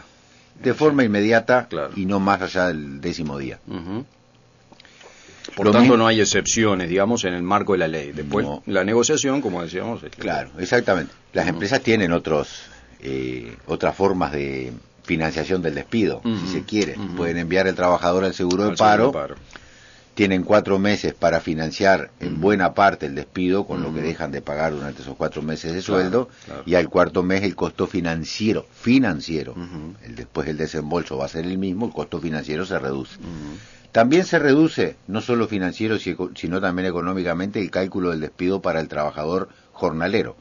De 0.62 0.74
forma 0.74 1.04
inmediata 1.04 1.66
Claro. 1.68 1.90
y 1.96 2.06
no 2.06 2.20
más 2.20 2.40
allá 2.42 2.68
del 2.68 3.00
décimo 3.00 3.38
día. 3.38 3.58
Por 5.56 5.66
Lo 5.66 5.72
tanto, 5.72 5.80
mismo- 5.82 5.96
no 5.96 6.06
hay 6.06 6.20
excepciones, 6.20 6.88
digamos, 6.88 7.24
en 7.24 7.34
el 7.34 7.42
marco 7.42 7.72
de 7.72 7.78
la 7.78 7.88
ley. 7.88 8.12
Después, 8.12 8.46
No. 8.46 8.62
la 8.66 8.84
negociación, 8.84 9.40
como 9.42 9.62
decíamos, 9.62 10.02
es- 10.02 10.10
Claro, 10.12 10.50
exactamente. 10.58 11.12
Las 11.32 11.48
empresas 11.48 11.80
tienen 11.82 12.12
otros, 12.12 12.62
eh, 13.00 13.56
otras 13.66 13.94
formas 13.96 14.32
de 14.32 14.72
financiación 15.04 15.60
del 15.60 15.74
despido, 15.74 16.22
si 16.24 16.52
se 16.52 16.62
quiere. 16.62 16.96
Pueden 17.16 17.36
enviar 17.38 17.66
el 17.66 17.74
trabajador 17.74 18.24
al 18.24 18.34
seguro 18.34 18.64
de 18.64 18.70
de 18.70 18.76
paro. 18.76 19.12
Tienen 20.14 20.42
cuatro 20.42 20.78
meses 20.78 21.14
para 21.14 21.40
financiar 21.40 22.10
en 22.20 22.40
buena 22.40 22.74
parte 22.74 23.06
el 23.06 23.14
despido, 23.14 23.64
con 23.66 23.82
lo 23.82 23.94
que 23.94 24.02
dejan 24.02 24.30
de 24.30 24.42
pagar 24.42 24.72
durante 24.74 25.00
esos 25.02 25.16
cuatro 25.16 25.40
meses 25.40 25.72
de 25.72 25.80
sueldo, 25.80 26.28
claro. 26.44 26.62
y 26.66 26.74
al 26.74 26.90
cuarto 26.90 27.22
mes 27.22 27.42
el 27.42 27.54
costo 27.56 27.86
financiero, 27.86 28.66
financiero, 28.72 29.54
el, 30.04 30.14
después 30.14 30.46
el 30.48 30.58
desembolso 30.58 31.16
va 31.16 31.24
a 31.24 31.28
ser 31.28 31.46
el 31.46 31.56
mismo, 31.56 31.86
el 31.86 31.92
costo 31.92 32.20
financiero 32.20 32.66
se 32.66 32.78
reduce. 32.78 33.16
También 33.90 34.24
se 34.24 34.38
reduce, 34.38 34.96
no 35.06 35.20
solo 35.20 35.48
financiero, 35.48 35.98
si- 35.98 36.16
sino 36.34 36.60
también 36.60 36.88
económicamente, 36.88 37.60
el 37.60 37.70
cálculo 37.70 38.10
del 38.10 38.20
despido 38.20 38.60
para 38.62 38.80
el 38.80 38.88
trabajador 38.88 39.48
jornalero, 39.72 40.36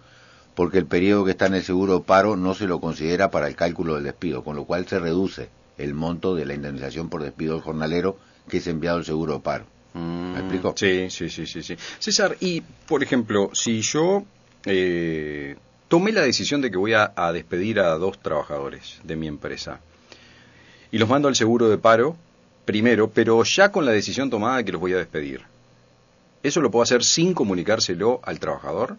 porque 0.55 0.77
el 0.77 0.85
periodo 0.85 1.23
que 1.25 1.31
está 1.31 1.45
en 1.47 1.55
el 1.55 1.63
seguro 1.63 1.99
de 1.99 2.05
paro 2.05 2.35
no 2.35 2.53
se 2.55 2.67
lo 2.67 2.79
considera 2.81 3.31
para 3.31 3.47
el 3.47 3.55
cálculo 3.55 3.95
del 3.95 4.03
despido, 4.03 4.43
con 4.43 4.55
lo 4.57 4.65
cual 4.65 4.85
se 4.87 4.99
reduce 4.99 5.49
el 5.77 5.93
monto 5.93 6.35
de 6.35 6.45
la 6.45 6.53
indemnización 6.53 7.09
por 7.09 7.23
despido 7.23 7.53
del 7.55 7.63
jornalero 7.63 8.17
que 8.49 8.57
es 8.57 8.67
enviado 8.67 8.97
al 8.97 9.05
seguro 9.05 9.35
de 9.35 9.39
paro. 9.39 9.65
Mm, 9.93 10.35
explico? 10.37 10.73
Sí, 10.75 11.09
sí, 11.09 11.29
sí, 11.29 11.45
sí, 11.45 11.61
sí. 11.63 11.75
César, 11.99 12.37
y 12.39 12.61
por 12.61 13.03
ejemplo, 13.03 13.49
si 13.53 13.81
yo 13.81 14.23
eh, 14.65 15.55
tomé 15.87 16.11
la 16.11 16.21
decisión 16.21 16.61
de 16.61 16.71
que 16.71 16.77
voy 16.77 16.93
a, 16.93 17.11
a 17.15 17.31
despedir 17.33 17.79
a 17.79 17.97
dos 17.97 18.19
trabajadores 18.21 18.99
de 19.03 19.15
mi 19.15 19.27
empresa 19.27 19.79
y 20.91 20.97
los 20.97 21.09
mando 21.09 21.27
al 21.27 21.35
seguro 21.35 21.69
de 21.69 21.77
paro 21.77 22.15
primero, 22.65 23.09
pero 23.09 23.43
ya 23.43 23.71
con 23.71 23.85
la 23.85 23.91
decisión 23.91 24.29
tomada 24.29 24.57
de 24.57 24.65
que 24.65 24.71
los 24.71 24.81
voy 24.81 24.93
a 24.93 24.97
despedir. 24.97 25.41
¿Eso 26.43 26.61
lo 26.61 26.71
puedo 26.71 26.83
hacer 26.83 27.03
sin 27.03 27.33
comunicárselo 27.33 28.19
al 28.23 28.39
trabajador? 28.39 28.97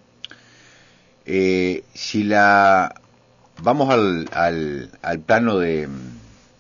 Eh, 1.25 1.85
si 1.95 2.25
la 2.25 3.01
vamos 3.63 3.91
al, 3.91 4.29
al, 4.33 4.91
al 5.03 5.21
plano 5.21 5.59
de, 5.59 5.89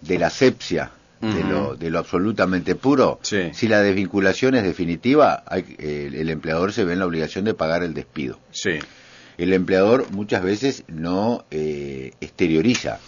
de 0.00 0.18
la 0.18 0.28
asepsia, 0.28 0.90
de, 1.22 1.44
lo, 1.44 1.76
de 1.76 1.88
lo 1.90 2.00
absolutamente 2.00 2.74
puro, 2.74 3.20
Sí. 3.22 3.50
si 3.54 3.68
la 3.68 3.80
desvinculación 3.80 4.56
es 4.56 4.64
definitiva, 4.64 5.44
hay- 5.46 5.76
el, 5.78 6.16
el 6.16 6.28
empleador 6.30 6.72
se 6.72 6.84
ve 6.84 6.94
en 6.94 6.98
la 6.98 7.06
obligación 7.06 7.44
de 7.44 7.54
pagar 7.54 7.84
el 7.84 7.94
despido. 7.94 8.40
Sí. 8.50 8.78
El 9.38 9.52
empleador 9.52 10.10
muchas 10.10 10.42
veces 10.42 10.82
no 10.88 11.44
eh, 11.52 12.12
exterioriza 12.20 12.98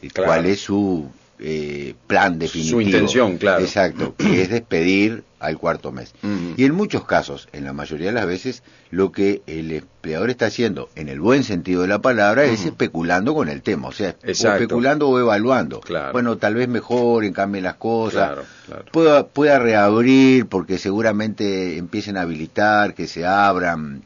eh, 0.00 0.08
Claro. 0.12 0.28
cuál 0.28 0.46
es 0.46 0.60
su 0.60 1.10
eh, 1.38 1.94
plan 2.06 2.38
definitivo. 2.38 2.80
intención, 2.80 3.36
claro. 3.38 3.64
Exacto, 3.64 4.14
que 4.18 4.42
es 4.42 4.48
despedir 4.50 5.24
al 5.40 5.58
cuarto 5.58 5.90
mes. 5.90 6.14
Y 6.56 6.64
en 6.64 6.72
muchos 6.72 7.04
casos, 7.04 7.48
en 7.52 7.64
la 7.64 7.72
mayoría 7.72 8.06
de 8.08 8.12
las 8.12 8.26
veces, 8.26 8.62
lo 8.90 9.10
que 9.10 9.42
el 9.48 9.72
empleador 9.72 10.30
está 10.30 10.46
haciendo, 10.46 10.88
en 10.94 11.08
el 11.08 11.18
buen 11.18 11.42
sentido 11.42 11.82
de 11.82 11.88
la 11.88 12.00
palabra, 12.00 12.44
es 12.44 12.64
especulando 12.64 13.34
con 13.34 13.48
el 13.48 13.60
tema. 13.60 13.88
O 13.88 13.92
sea, 13.92 14.14
o 14.24 14.30
especulando 14.30 15.08
o 15.08 15.18
evaluando. 15.18 15.80
Claro. 15.80 16.12
Bueno, 16.12 16.38
tal 16.38 16.54
vez 16.54 16.68
mejoren, 16.68 17.32
cambien 17.32 17.64
las 17.64 17.74
cosas. 17.74 18.26
Claro, 18.28 18.44
claro. 18.66 18.84
Pueda, 18.92 19.26
pueda 19.26 19.58
reabrir, 19.58 20.46
porque 20.46 20.78
seguramente 20.78 21.76
empiecen 21.76 22.16
a 22.18 22.22
habilitar, 22.22 22.94
que 22.94 23.08
se 23.08 23.26
abran 23.26 24.04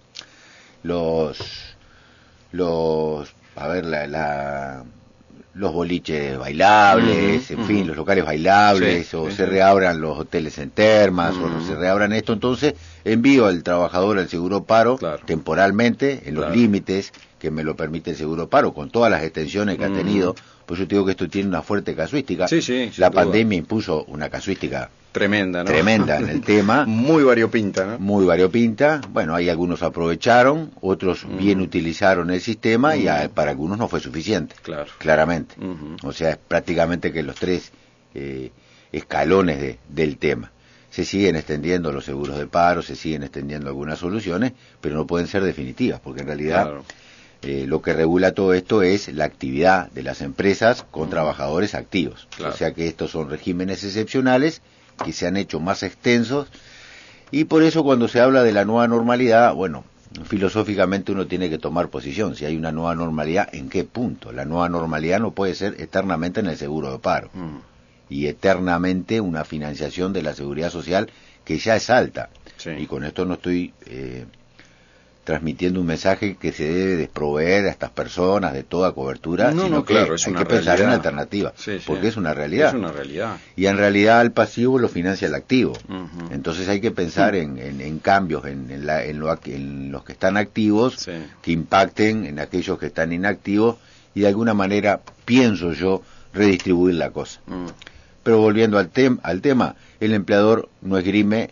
los 0.83 1.39
los 2.53 3.29
a 3.57 3.69
ver 3.69 3.85
la, 3.85 4.07
la- 4.07 4.85
los 5.57 5.73
boliches 5.73 6.39
bailables, 6.39 7.51
en 7.51 7.65
fin, 7.67 7.87
los 7.87 7.97
locales 7.97 8.25
bailables, 8.25 9.07
Sí, 9.09 9.17
o 9.17 9.31
sí, 9.31 9.37
se 9.37 9.47
reabran 9.47 10.01
los 10.01 10.19
hoteles 10.19 10.59
en 10.59 10.71
termas, 10.71 11.35
o 11.37 11.67
se 11.67 11.75
reabran 11.75 12.13
esto, 12.13 12.33
entonces 12.35 12.75
envío 13.05 13.47
al 13.47 13.63
trabajador 13.63 14.19
al 14.19 14.29
seguro 14.29 14.65
paro 14.65 14.99
Claro. 14.99 15.23
temporalmente, 15.25 16.23
en 16.27 16.35
los 16.35 16.55
límites 16.55 17.13
que 17.39 17.51
me 17.51 17.65
lo 17.65 17.75
permite 17.77 18.11
el 18.11 18.17
seguro 18.17 18.49
paro, 18.49 18.73
con 18.75 18.91
todas 18.91 19.11
las 19.11 19.23
extensiones 19.23 19.79
que 19.79 19.85
ha 19.85 19.93
tenido, 19.93 20.35
pues 20.67 20.79
yo 20.81 20.87
te 20.87 20.95
digo 20.95 21.05
que 21.07 21.13
esto 21.13 21.29
tiene 21.29 21.49
una 21.49 21.63
fuerte 21.63 21.95
casuística. 21.95 22.49
Sí, 22.49 22.91
La 22.99 23.09
duda. 23.11 23.23
pandemia 23.23 23.57
impuso 23.59 24.05
una 24.09 24.29
casuística 24.29 24.91
Tremenda, 25.21 25.65
¿no? 25.65 25.71
tremenda 25.71 26.19
en 26.19 26.29
el 26.29 26.41
tema 26.43 26.85
Muy 26.87 27.25
variopinta, 27.25 27.85
¿no? 27.87 27.99
muy 27.99 28.27
variopinta. 28.27 29.01
Bueno, 29.11 29.35
hay 29.35 29.49
algunos 29.49 29.83
aprovecharon, 29.83 30.73
otros 30.81 31.25
Mm. 31.25 31.37
bien 31.39 31.61
utilizaron 31.61 32.31
el 32.31 32.41
sistema 32.41 32.97
y 32.97 33.05
Mm. 33.05 33.09
a- 33.09 33.29
para 33.29 33.51
algunos 33.53 33.79
no 33.79 33.89
fue 33.89 34.01
suficiente, 34.01 34.55
Claro. 34.63 34.91
claramente. 34.99 35.55
O 36.03 36.13
sea, 36.13 36.31
es 36.31 36.37
prácticamente 36.37 37.13
que 37.13 37.23
los 37.23 37.37
tres 37.37 37.73
eh, 38.15 38.51
escalones 38.93 39.61
de- 39.61 39.79
del 39.89 40.17
tema. 40.19 40.51
Se 40.91 41.05
siguen 41.05 41.37
extendiendo 41.37 41.93
los 41.93 42.05
seguros 42.07 42.39
de 42.39 42.47
paro, 42.47 42.81
se 42.83 42.97
siguen 42.97 43.23
extendiendo 43.25 43.69
algunas 43.69 43.99
soluciones, 43.99 44.53
pero 44.81 44.95
no 44.97 45.07
pueden 45.07 45.27
ser 45.27 45.43
definitivas, 45.43 46.01
porque 46.01 46.23
en 46.23 46.27
realidad 46.29 46.63
Claro. 46.65 46.85
eh, 47.43 47.65
lo 47.67 47.83
que 47.83 47.93
regula 47.93 48.33
todo 48.33 48.55
esto 48.55 48.81
es 48.83 49.13
la 49.13 49.25
actividad 49.27 49.91
de 49.93 50.03
las 50.03 50.23
empresas 50.23 50.85
con 50.91 51.11
trabajadores 51.11 51.75
activos. 51.75 52.27
Claro. 52.37 52.55
O 52.55 52.57
sea 52.57 52.73
que 52.73 52.87
estos 52.87 53.11
son 53.11 53.29
regímenes 53.29 53.85
excepcionales 53.85 54.63
que 55.05 55.13
se 55.13 55.27
han 55.27 55.37
hecho 55.37 55.61
más 55.61 55.83
extensos 55.83 56.49
y 57.31 57.45
por 57.45 57.63
eso 57.63 57.83
cuando 57.85 58.09
se 58.09 58.21
habla 58.21 58.43
de 58.43 58.53
la 58.53 58.65
nueva 58.65 58.87
normalidad, 58.89 59.53
bueno, 59.55 59.85
filosóficamente 60.25 61.13
uno 61.13 61.27
tiene 61.27 61.51
que 61.51 61.59
tomar 61.59 61.89
posición. 61.89 62.37
Si 62.37 62.45
hay 62.45 62.57
una 62.57 62.73
nueva 62.73 62.95
normalidad, 62.95 63.49
¿en 63.55 63.69
qué 63.69 63.85
punto? 63.85 64.33
La 64.33 64.45
nueva 64.45 64.69
normalidad 64.69 65.21
no 65.21 65.33
puede 65.33 65.55
ser 65.55 65.81
eternamente 65.81 66.41
en 66.41 66.47
el 66.47 66.57
seguro 66.57 66.93
de 66.93 66.99
paro 66.99 67.29
Mm. 67.35 67.59
y 68.09 68.27
eternamente 68.27 69.21
una 69.21 69.45
financiación 69.45 70.13
de 70.13 70.23
la 70.23 70.35
seguridad 70.35 70.71
social 70.71 71.11
que 71.45 71.59
ya 71.59 71.77
es 71.77 71.91
alta. 71.91 72.31
Sí. 72.57 72.71
Y 72.71 72.87
con 72.87 73.05
esto 73.05 73.25
no 73.25 73.35
estoy 73.35 73.73
eh, 73.87 74.25
transmitiendo 75.27 75.81
un 75.81 75.87
mensaje 75.89 76.37
que 76.37 76.53
se 76.53 76.63
debe 76.73 76.95
desproveer 76.97 77.67
a 77.67 77.71
estas 77.71 77.91
personas 77.91 78.53
de 78.53 78.63
toda 78.63 78.93
cobertura, 78.93 79.51
No, 79.51 79.65
sino 79.65 79.77
no, 79.79 79.85
que 79.85 79.95
claro, 79.95 80.15
es 80.15 80.25
hay 80.25 80.31
una 80.35 80.41
que 80.45 80.47
pensar 80.47 80.81
en 80.81 80.87
Sí, 81.57 81.79
sí. 81.81 81.85
porque 81.85 82.07
es 82.07 82.17
una 82.17 82.33
realidad. 82.33 82.69
Es 82.69 82.75
una 82.75 82.93
realidad. 82.93 83.37
Y 83.57 83.67
en 83.67 83.77
realidad 83.77 84.23
el 84.23 84.31
pasivo 84.31 84.79
lo 84.79 84.89
financia 84.89 85.27
el 85.27 85.35
activo. 85.35 85.73
Entonces 86.31 86.69
hay 86.69 86.81
que 86.81 86.93
pensar 86.93 87.35
en, 87.35 87.59
en- 87.59 87.81
en 87.81 87.99
cambios 87.99 88.45
en, 88.47 88.71
en 88.71 88.87
la- 88.87 89.05
en 89.05 89.19
lo 89.19 89.37
en 89.47 89.91
los 89.91 90.05
que 90.05 90.13
están 90.13 90.37
activos 90.37 90.95
Sí. 90.99 91.11
que 91.43 91.51
impacten 91.51 92.25
en 92.25 92.39
aquellos 92.39 92.79
que 92.79 92.87
están 92.87 93.13
inactivos 93.13 93.79
y 94.15 94.21
de 94.21 94.29
alguna 94.29 94.55
manera, 94.55 95.01
pienso 95.25 95.73
yo, 95.73 96.03
redistribuir 96.35 96.95
la 96.95 97.11
cosa. 97.11 97.41
Mm. 97.47 97.67
Pero 98.23 98.39
volviendo 98.39 98.79
al, 98.79 98.93
tem- 98.93 99.19
al 99.25 99.41
tema, 99.41 99.75
el 99.99 100.15
empleador 100.15 100.69
no 100.83 100.97
esgrime, 100.99 101.51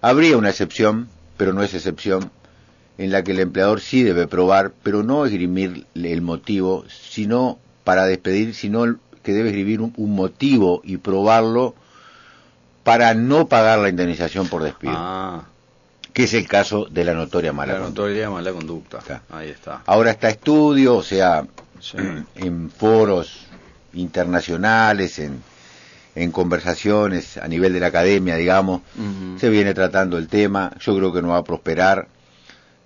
habría 0.00 0.36
una 0.38 0.50
excepción, 0.50 1.08
pero 1.36 1.52
no 1.52 1.62
es 1.62 1.74
excepción, 1.74 2.30
en 2.98 3.10
la 3.12 3.22
que 3.24 3.30
el 3.32 3.40
empleador 3.40 3.80
sí 3.80 4.02
debe 4.02 4.26
probar, 4.26 4.72
pero 4.82 5.02
no 5.02 5.24
esgrimir 5.24 5.86
el 5.94 6.20
motivo, 6.20 6.84
sino 6.88 7.58
para 7.84 8.04
despedir, 8.06 8.54
sino 8.54 8.96
que 9.22 9.32
debe 9.32 9.48
escribir 9.50 9.80
un, 9.80 9.92
un 9.96 10.14
motivo 10.14 10.80
y 10.84 10.96
probarlo 10.98 11.74
para 12.82 13.14
no 13.14 13.46
pagar 13.48 13.78
la 13.78 13.88
indemnización 13.88 14.48
por 14.48 14.62
despido, 14.62 14.94
Ah, 14.96 15.44
que 16.12 16.24
es 16.24 16.34
el 16.34 16.48
caso 16.48 16.86
de 16.90 17.04
la 17.04 17.14
notoria 17.14 17.52
mala 17.52 17.74
la 17.74 17.78
conducta. 17.80 18.00
notoria 18.02 18.30
mala 18.30 18.52
conducta. 18.52 18.98
Está. 18.98 19.22
Ahí 19.30 19.48
está. 19.50 19.82
Ahora 19.86 20.10
está 20.10 20.28
estudio, 20.30 20.96
o 20.96 21.02
sea, 21.02 21.44
Sí. 21.80 21.96
en 22.34 22.70
foros 22.70 23.46
internacionales, 23.92 25.18
en, 25.18 25.42
en 26.14 26.32
conversaciones 26.32 27.36
a 27.36 27.46
nivel 27.46 27.72
de 27.72 27.80
la 27.80 27.86
academia, 27.88 28.36
digamos, 28.36 28.82
se 29.38 29.48
viene 29.48 29.74
tratando 29.74 30.18
el 30.18 30.26
tema. 30.28 30.72
Yo 30.80 30.96
creo 30.96 31.12
que 31.12 31.22
no 31.22 31.28
va 31.28 31.38
a 31.38 31.44
prosperar 31.44 32.08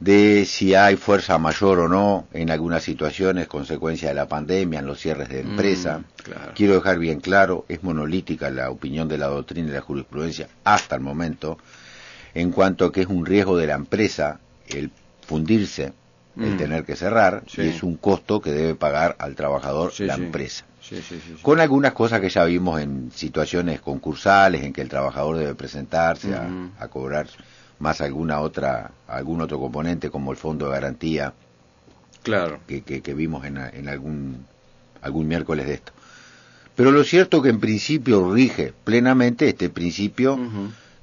de 0.03 0.45
si 0.47 0.75
hay 0.75 0.97
fuerza 0.97 1.39
mayor 1.39 1.79
o 1.79 1.89
no 1.89 2.27
en 2.33 2.51
algunas 2.51 2.83
situaciones, 2.83 3.47
consecuencia 3.47 4.09
de 4.09 4.15
la 4.15 4.27
pandemia, 4.27 4.81
en 4.81 4.87
los 4.87 4.99
cierres 5.01 5.29
de 5.29 5.41
empresa. 5.41 5.99
Mm, 5.99 6.05
claro. 6.25 6.53
Quiero 6.57 6.75
dejar 6.75 6.99
bien 6.99 7.21
claro, 7.21 7.65
es 7.69 7.83
monolítica 7.85 8.51
la 8.51 8.71
opinión 8.71 9.07
de 9.07 9.19
la 9.19 9.27
doctrina 9.27 9.69
y 9.69 9.73
la 9.73 9.81
jurisprudencia 9.81 10.49
hasta 10.65 10.97
el 10.97 11.03
momento, 11.03 11.59
en 12.35 12.51
cuanto 12.51 12.87
a 12.87 12.93
que 12.93 13.03
es 13.03 13.07
un 13.07 13.25
riesgo 13.27 13.57
de 13.57 13.67
la 13.69 13.75
empresa 13.75 14.41
el 14.69 14.91
fundirse, 15.27 15.93
el 16.37 16.55
Mm. 16.55 16.57
tener 16.57 16.85
que 16.85 16.97
cerrar, 16.97 17.43
Sí. 17.47 17.61
y 17.63 17.69
es 17.69 17.83
un 17.83 17.97
costo 17.97 18.41
que 18.41 18.51
debe 18.51 18.75
pagar 18.75 19.15
al 19.19 19.35
trabajador 19.37 19.93
Sí, 19.93 20.05
la 20.05 20.17
sí. 20.17 20.23
empresa. 20.23 20.65
Con 21.43 21.61
algunas 21.61 21.93
cosas 21.93 22.21
que 22.21 22.29
ya 22.29 22.45
vimos 22.45 22.81
en 22.81 23.13
situaciones 23.15 23.81
concursales, 23.81 24.65
en 24.65 24.73
que 24.73 24.81
el 24.81 24.89
trabajador 24.89 25.37
debe 25.39 25.55
presentarse 25.55 26.35
a- 26.35 26.49
a, 26.81 26.89
cobrar 26.89 27.29
más 27.83 28.01
alguna 28.01 28.39
otra, 28.41 28.93
algún 29.09 29.41
otro 29.41 29.59
componente 29.59 30.09
como 30.09 30.31
el 30.31 30.37
fondo 30.39 30.67
de 30.67 30.71
garantía 30.73 31.33
Claro. 32.23 32.61
que, 32.69 32.83
que- 32.83 33.03
que 33.03 33.13
vimos 33.15 33.45
en, 33.45 33.57
en 33.59 33.89
algún, 33.89 34.47
algún 35.03 35.27
miércoles 35.27 35.67
de 35.67 35.75
esto. 35.75 35.93
Pero 36.77 36.93
lo 36.93 37.03
cierto 37.03 37.43
que 37.43 37.49
en 37.49 37.59
principio 37.59 38.33
rige 38.33 38.73
plenamente 38.85 39.49
este 39.49 39.69
principio 39.69 40.39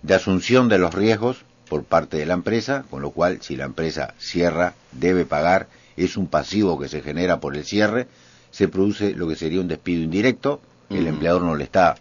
de 0.01 0.15
asunción 0.15 0.69
de 0.69 0.77
los 0.79 0.93
riesgos 0.93 1.43
por 1.67 1.83
parte 1.83 2.15
de 2.15 2.25
la 2.25 2.33
empresa, 2.33 2.85
con 2.89 3.01
lo 3.01 3.11
cual 3.11 3.39
si 3.41 3.57
la 3.57 3.65
empresa 3.65 4.13
cierra, 4.17 4.73
debe 4.93 5.25
pagar, 5.25 5.67
es 5.97 6.15
un 6.15 6.27
pasivo 6.27 6.79
que 6.79 6.87
se 6.87 7.01
genera 7.01 7.41
por 7.41 7.57
el 7.57 7.65
cierre, 7.65 8.07
se 8.51 8.69
produce 8.69 9.13
lo 9.13 9.27
que 9.27 9.35
sería 9.35 9.59
un 9.59 9.67
despido 9.67 10.01
indirecto, 10.01 10.61
el 10.89 11.05
empleador 11.07 11.41
no 11.43 11.55
le 11.55 11.65
está 11.65 11.97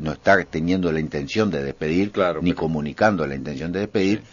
no 0.00 0.12
está 0.12 0.42
teniendo 0.44 0.92
la 0.92 1.00
intención 1.00 1.50
de 1.50 1.62
despedir, 1.62 2.12
Claro, 2.12 2.40
ni 2.42 2.50
pero- 2.50 2.62
comunicando 2.62 3.26
la 3.26 3.34
intención 3.34 3.72
de 3.72 3.80
despedir, 3.80 4.18
Sí. 4.20 4.24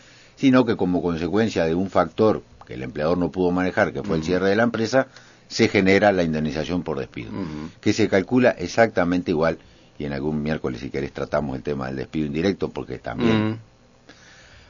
sino 0.48 0.66
que 0.66 0.76
como 0.76 1.02
consecuencia 1.02 1.66
de 1.66 1.74
un 1.76 1.90
factor 1.90 2.44
que 2.66 2.74
el 2.76 2.84
empleador 2.84 3.18
no 3.18 3.32
pudo 3.32 3.52
manejar, 3.52 3.94
que 3.94 4.04
fue 4.04 4.18
el 4.18 4.24
cierre 4.24 4.50
de 4.50 4.56
la 4.58 4.64
empresa, 4.64 5.08
se 5.48 5.70
genera 5.70 6.12
la 6.12 6.24
indemnización 6.24 6.84
por 6.84 7.00
despido, 7.00 7.32
que 7.80 7.94
se 7.94 8.10
calcula 8.10 8.50
exactamente 8.52 9.32
igual, 9.32 9.58
y 9.98 10.04
en 10.06 10.12
algún 10.14 10.44
miércoles 10.44 10.82
si 10.82 10.90
querés 10.90 11.14
tratamos 11.14 11.56
el 11.56 11.64
tema 11.64 11.88
del 11.88 11.96
despido 11.96 12.26
indirecto, 12.28 12.70
porque 12.70 13.00
también. 13.00 13.60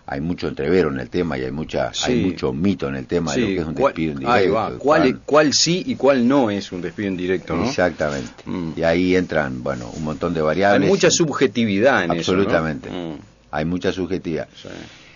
Hay 0.10 0.22
mucho 0.22 0.48
entrevero 0.48 0.90
en 0.90 1.00
el 1.00 1.10
tema 1.10 1.38
y 1.38 1.44
hay 1.44 1.52
mucha 1.52 1.94
Sí. 1.94 2.12
hay 2.12 2.24
mucho 2.26 2.54
mito 2.54 2.88
en 2.88 2.96
el 2.96 3.06
tema 3.06 3.34
de 3.34 3.42
lo 3.42 3.48
que 3.48 3.58
es 3.58 3.66
un 3.66 3.76
despido 3.76 4.12
indirecto. 4.14 4.32
Ahí 4.34 4.48
va. 4.48 4.72
¿Cuál, 4.78 5.02
cuán- 5.02 5.22
cuál 5.26 5.54
sí 5.54 5.84
y 5.86 5.96
cuál 5.96 6.28
no 6.28 6.50
es 6.50 6.72
un 6.72 6.82
despido 6.82 7.10
indirecto, 7.10 7.56
no? 7.56 7.66
Exactamente. 7.66 8.30
Mm. 8.46 8.72
Y 8.78 8.84
ahí 8.84 9.16
entran, 9.16 9.62
bueno, 9.64 9.90
un 9.96 10.04
montón 10.06 10.34
de 10.34 10.40
Hay 10.40 10.46
variables. 10.46 10.88
mucha 10.90 11.12
subjetividad 11.12 12.06
en 12.06 12.12
Absolutamente. 12.12 12.88
eso, 12.90 12.98
¿no? 12.98 13.10
Mm, 13.16 13.18
Hay 13.52 13.66
mucha 13.66 13.92
subjetividad. 13.92 14.48
sí. 14.62 14.70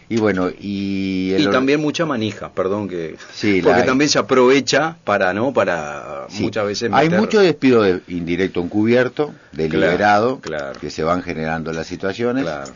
Y 0.09 0.17
bueno, 0.17 0.49
y... 0.49 1.31
el 1.35 1.43
Y 1.43 1.47
también 1.51 1.79
mucha 1.79 2.05
manija, 2.05 2.49
perdón 2.51 2.89
que... 2.89 3.15
Sí, 3.33 3.61
porque 3.63 3.79
hay. 3.79 3.85
también 3.85 4.09
se 4.09 4.19
aprovecha 4.19 4.97
para, 5.05 5.33
¿no? 5.33 5.53
Para 5.53 6.25
Sí. 6.27 6.43
muchas 6.43 6.65
veces 6.65 6.89
Hay 6.91 7.09
mucho 7.09 7.39
despido 7.39 7.81
de- 7.83 8.01
indirecto 8.09 8.59
encubierto, 8.59 9.33
deliberado, 9.53 10.41
claro. 10.41 10.77
que 10.81 10.89
se 10.89 11.03
van 11.03 11.23
generando 11.23 11.71
las 11.71 11.87
situaciones. 11.87 12.43
Claro. 12.43 12.73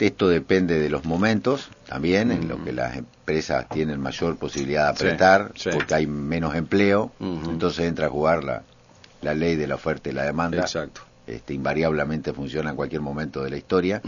Esto 0.00 0.28
depende 0.28 0.78
de 0.80 0.88
los 0.88 1.04
momentos 1.04 1.68
también, 1.86 2.32
en 2.32 2.48
lo 2.48 2.64
que 2.64 2.72
las 2.72 2.96
empresas 2.96 3.68
tienen 3.68 4.00
mayor 4.00 4.36
posibilidad 4.36 4.84
de 4.86 4.90
apretar, 4.90 5.52
sí. 5.56 5.68
porque 5.72 5.94
hay 5.94 6.06
menos 6.06 6.54
empleo, 6.54 7.12
entonces 7.20 7.86
entra 7.86 8.06
a 8.06 8.10
jugar 8.10 8.42
la, 8.42 8.62
la 9.20 9.34
ley 9.34 9.56
de 9.56 9.66
la 9.66 9.74
oferta 9.74 10.08
y 10.08 10.12
la 10.12 10.22
demanda. 10.24 10.62
Exacto. 10.62 11.02
Este, 11.26 11.52
invariablemente 11.54 12.32
funciona 12.32 12.70
en 12.70 12.76
cualquier 12.76 13.02
momento 13.02 13.42
de 13.44 13.50
la 13.50 13.56
historia. 13.58 14.00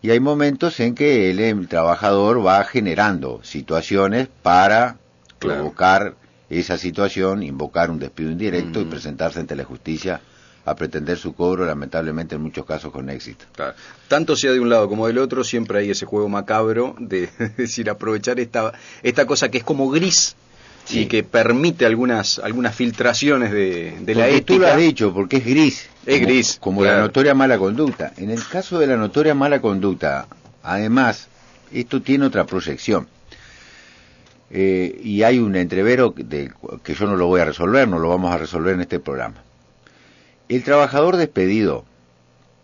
Y 0.00 0.10
hay 0.10 0.20
momentos 0.20 0.78
en 0.80 0.94
que 0.94 1.30
el, 1.30 1.40
el 1.40 1.66
trabajador 1.68 2.46
va 2.46 2.62
generando 2.64 3.40
situaciones 3.42 4.28
para 4.42 4.96
Claro. 5.38 5.60
provocar 5.60 6.14
esa 6.48 6.78
situación, 6.78 7.42
invocar 7.42 7.90
un 7.90 7.98
despido 7.98 8.30
indirecto 8.30 8.80
y 8.80 8.84
presentarse 8.84 9.40
ante 9.40 9.56
la 9.56 9.64
justicia 9.64 10.20
a 10.66 10.74
pretender 10.74 11.18
su 11.18 11.34
cobro, 11.34 11.66
lamentablemente 11.66 12.36
en 12.36 12.42
muchos 12.42 12.64
casos 12.64 12.90
con 12.92 13.10
éxito. 13.10 13.44
Claro. 13.54 13.74
Tanto 14.08 14.34
sea 14.36 14.52
de 14.52 14.60
un 14.60 14.70
lado 14.70 14.88
como 14.88 15.06
del 15.06 15.18
otro, 15.18 15.44
siempre 15.44 15.78
hay 15.80 15.90
ese 15.90 16.06
juego 16.06 16.28
macabro 16.28 16.96
de 16.98 17.24
es 17.38 17.56
decir, 17.56 17.90
aprovechar 17.90 18.40
esta, 18.40 18.72
esta 19.02 19.26
cosa 19.26 19.50
que 19.50 19.58
es 19.58 19.64
como 19.64 19.90
gris 19.90 20.36
y 20.90 21.06
que 21.06 21.22
permite 21.22 21.86
algunas, 21.86 22.38
algunas 22.38 22.74
filtraciones 22.74 23.52
de, 23.52 23.96
de 24.02 24.14
la 24.14 24.28
ética. 24.28 24.44
tú 24.54 24.58
lo 24.60 24.66
has 24.68 24.76
dicho, 24.76 25.14
porque 25.14 25.38
es 25.38 25.46
gris. 25.46 25.88
Es 26.04 26.16
como- 26.18 26.26
gris, 26.28 26.58
Como 26.60 26.80
claro. 26.82 26.96
la 26.96 27.02
notoria 27.04 27.34
mala 27.34 27.56
conducta. 27.58 28.12
En 28.18 28.30
el 28.30 28.46
caso 28.46 28.78
de 28.78 28.86
la 28.86 28.96
notoria 28.96 29.34
mala 29.34 29.60
conducta, 29.62 30.26
además, 30.62 31.28
esto 31.72 32.02
tiene 32.02 32.26
otra 32.26 32.44
proyección. 32.44 33.08
Eh, 34.50 35.00
y 35.02 35.22
hay 35.22 35.38
un 35.38 35.56
entrevero 35.56 36.14
de- 36.16 36.52
que 36.82 36.94
yo 36.94 37.06
no 37.06 37.16
lo 37.16 37.26
voy 37.26 37.40
a 37.40 37.44
resolver, 37.46 37.88
no 37.88 37.98
lo 37.98 38.08
vamos 38.10 38.30
a 38.32 38.38
resolver 38.38 38.74
en 38.74 38.82
este 38.82 39.00
programa. 39.00 39.42
El 40.48 40.62
trabajador 40.62 41.16
despedido 41.16 41.84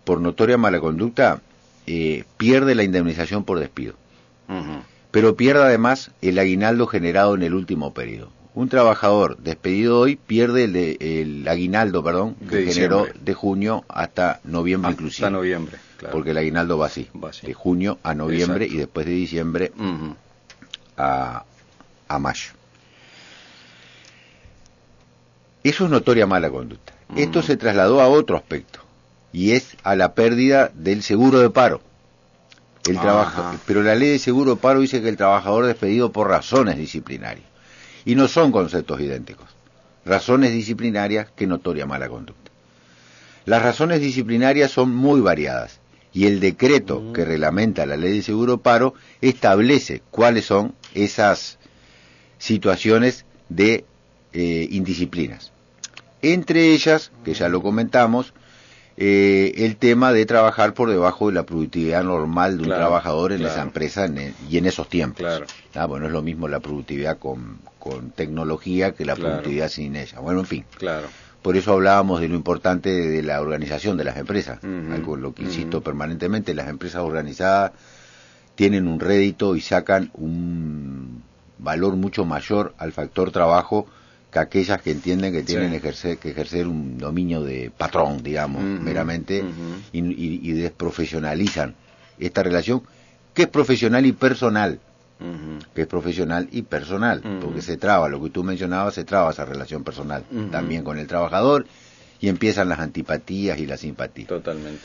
por 0.04 0.20
notoria 0.20 0.56
mala 0.58 0.80
conducta 0.80 1.40
eh, 1.86 2.24
pierde 2.36 2.74
la 2.74 2.82
indemnización 2.84 3.44
por 3.44 3.58
despido 3.58 3.94
pero 5.12 5.36
pierde 5.36 5.62
además 5.62 6.10
el 6.22 6.38
aguinaldo 6.38 6.86
generado 6.88 7.34
en 7.36 7.42
el 7.44 7.54
último 7.54 7.92
periodo. 7.94 8.30
Un 8.54 8.68
trabajador 8.68 9.38
despedido 9.38 9.98
hoy 10.00 10.16
pierde 10.16 10.64
el, 10.64 10.72
de- 10.72 10.96
el 11.00 11.46
aguinaldo, 11.48 12.02
perdón, 12.02 12.34
que 12.48 12.56
De 12.56 12.72
generó 12.72 13.06
de 13.20 13.34
junio 13.34 13.84
hasta 13.88 14.40
noviembre 14.44 14.90
Hasta 14.90 15.00
inclusive, 15.02 15.30
noviembre, 15.30 15.78
claro. 15.98 16.12
porque 16.12 16.30
el 16.30 16.38
aguinaldo 16.38 16.78
va 16.78 16.86
así, 16.86 17.08
Va 17.22 17.30
así. 17.30 17.46
de 17.46 17.54
junio 17.54 17.98
a 18.02 18.14
noviembre 18.14 18.64
Exacto. 18.64 18.74
y 18.74 18.78
después 18.78 19.06
de 19.06 19.12
diciembre 19.12 19.72
a 20.96 21.44
mayo. 22.18 22.50
Eso 25.62 25.84
es 25.84 25.90
notoria 25.90 26.26
mala 26.26 26.50
conducta. 26.50 26.92
Esto 27.16 27.40
Mm. 27.40 27.42
se 27.42 27.56
trasladó 27.56 28.00
a 28.00 28.08
otro 28.08 28.36
aspecto 28.36 28.80
y 29.32 29.52
es 29.52 29.76
a 29.82 29.96
la 29.96 30.14
pérdida 30.14 30.70
del 30.74 31.02
seguro 31.02 31.40
de 31.40 31.50
paro. 31.50 31.80
El 32.86 32.98
trabajo, 32.98 33.56
pero 33.66 33.82
la 33.82 33.94
ley 33.94 34.08
de 34.10 34.18
seguro 34.18 34.54
de 34.54 34.60
paro 34.60 34.80
dice 34.80 35.02
que 35.02 35.08
el 35.10 35.16
trabajador 35.16 35.66
despedido 35.66 36.12
por 36.12 36.28
razones 36.28 36.76
disciplinarias 36.78 37.46
y 38.04 38.14
no 38.14 38.26
son 38.26 38.52
conceptos 38.52 39.00
idénticos. 39.00 39.46
Razones 40.06 40.52
disciplinarias 40.52 41.28
que 41.36 41.46
notoria 41.46 41.84
mala 41.86 42.08
conducta. 42.08 42.50
Las 43.44 43.62
razones 43.62 44.00
disciplinarias 44.00 44.70
son 44.70 44.94
muy 44.94 45.20
variadas 45.20 45.78
y 46.12 46.26
el 46.26 46.40
decreto 46.40 47.00
Mm. 47.00 47.12
que 47.12 47.24
reglamenta 47.24 47.84
la 47.86 47.96
ley 47.96 48.14
de 48.16 48.22
seguro 48.22 48.52
de 48.56 48.62
paro 48.62 48.94
establece 49.20 50.02
cuáles 50.10 50.46
son 50.46 50.74
esas 50.94 51.58
situaciones 52.38 53.24
de 53.48 53.84
eh, 54.32 54.68
indisciplinas. 54.70 55.52
Entre 56.22 56.72
ellas, 56.72 57.12
que 57.24 57.34
ya 57.34 57.48
lo 57.48 57.62
comentamos, 57.62 58.32
eh, 58.96 59.64
el 59.64 59.76
tema 59.76 60.12
de 60.12 60.26
trabajar 60.26 60.74
por 60.74 60.90
debajo 60.90 61.28
de 61.28 61.34
la 61.34 61.44
productividad 61.44 62.04
normal 62.04 62.58
de 62.58 62.64
un 62.64 62.68
trabajador 62.68 63.32
en 63.32 63.38
claro. 63.38 63.54
esa 63.54 63.62
empresa 63.62 64.04
en 64.04 64.18
el- 64.18 64.34
y 64.50 64.58
en 64.58 64.66
esos 64.66 64.88
tiempos. 64.88 65.20
Claro. 65.20 65.46
Ah, 65.74 65.86
bueno, 65.86 66.06
es 66.06 66.12
lo 66.12 66.20
mismo 66.20 66.48
la 66.48 66.60
productividad 66.60 67.18
con, 67.18 67.58
con 67.78 68.10
tecnología 68.10 68.92
que 68.92 69.06
la 69.06 69.16
productividad 69.16 69.68
sin 69.70 69.96
ella. 69.96 70.20
Bueno, 70.20 70.40
en 70.40 70.46
fin. 70.46 70.64
Claro. 70.76 71.06
Por 71.40 71.56
eso 71.56 71.72
hablábamos 71.72 72.20
de 72.20 72.28
lo 72.28 72.34
importante 72.34 72.90
de 72.90 73.22
la 73.22 73.40
organización 73.40 73.96
de 73.96 74.04
las 74.04 74.18
empresas, 74.18 74.58
Ujú, 74.62 74.92
algo 74.92 75.14
en 75.14 75.22
lo 75.22 75.32
que 75.34 75.44
insisto 75.44 75.80
permanentemente, 75.80 76.52
las 76.52 76.68
empresas 76.68 77.00
organizadas 77.00 77.72
tienen 78.54 78.86
un 78.86 79.00
rédito 79.00 79.56
y 79.56 79.62
sacan 79.62 80.10
un 80.12 81.22
valor 81.56 81.96
mucho 81.96 82.26
mayor 82.26 82.74
al 82.76 82.92
factor 82.92 83.30
trabajo 83.30 83.86
que 84.30 84.38
aquellas 84.38 84.80
que 84.80 84.92
entienden 84.92 85.32
que 85.32 85.42
tienen 85.42 85.70
Sí. 85.70 85.76
ejercer, 85.76 86.18
que 86.18 86.30
ejercer 86.30 86.66
un 86.68 86.98
dominio 86.98 87.42
de 87.42 87.70
patrón, 87.76 88.22
digamos, 88.22 88.62
meramente, 88.80 89.44
y, 89.92 89.98
y- 90.00 90.40
y 90.42 90.52
desprofesionalizan 90.52 91.74
esta 92.18 92.42
relación, 92.42 92.82
que 93.34 93.42
es 93.42 93.48
profesional 93.48 94.06
y 94.06 94.12
personal 94.12 94.80
que 95.74 95.82
es 95.82 95.86
profesional 95.86 96.48
y 96.50 96.62
personal, 96.62 97.22
porque 97.42 97.60
se 97.60 97.76
traba, 97.76 98.08
lo 98.08 98.22
que 98.22 98.30
tú 98.30 98.42
mencionabas, 98.42 98.94
se 98.94 99.04
traba 99.04 99.30
esa 99.30 99.44
relación 99.44 99.84
personal 99.84 100.24
también 100.50 100.82
con 100.82 100.98
el 100.98 101.06
trabajador 101.06 101.66
y 102.18 102.28
empiezan 102.28 102.70
las 102.70 102.78
antipatías 102.78 103.58
y 103.58 103.66
las 103.66 103.80
simpatías. 103.80 104.28
Totalmente. 104.28 104.80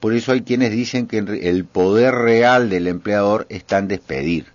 Por 0.00 0.14
eso 0.14 0.32
hay 0.32 0.42
quienes 0.42 0.72
dicen 0.72 1.06
que 1.06 1.18
el 1.18 1.64
poder 1.64 2.14
real 2.14 2.68
del 2.70 2.88
empleador 2.88 3.46
está 3.50 3.78
en 3.78 3.86
despedir, 3.88 4.46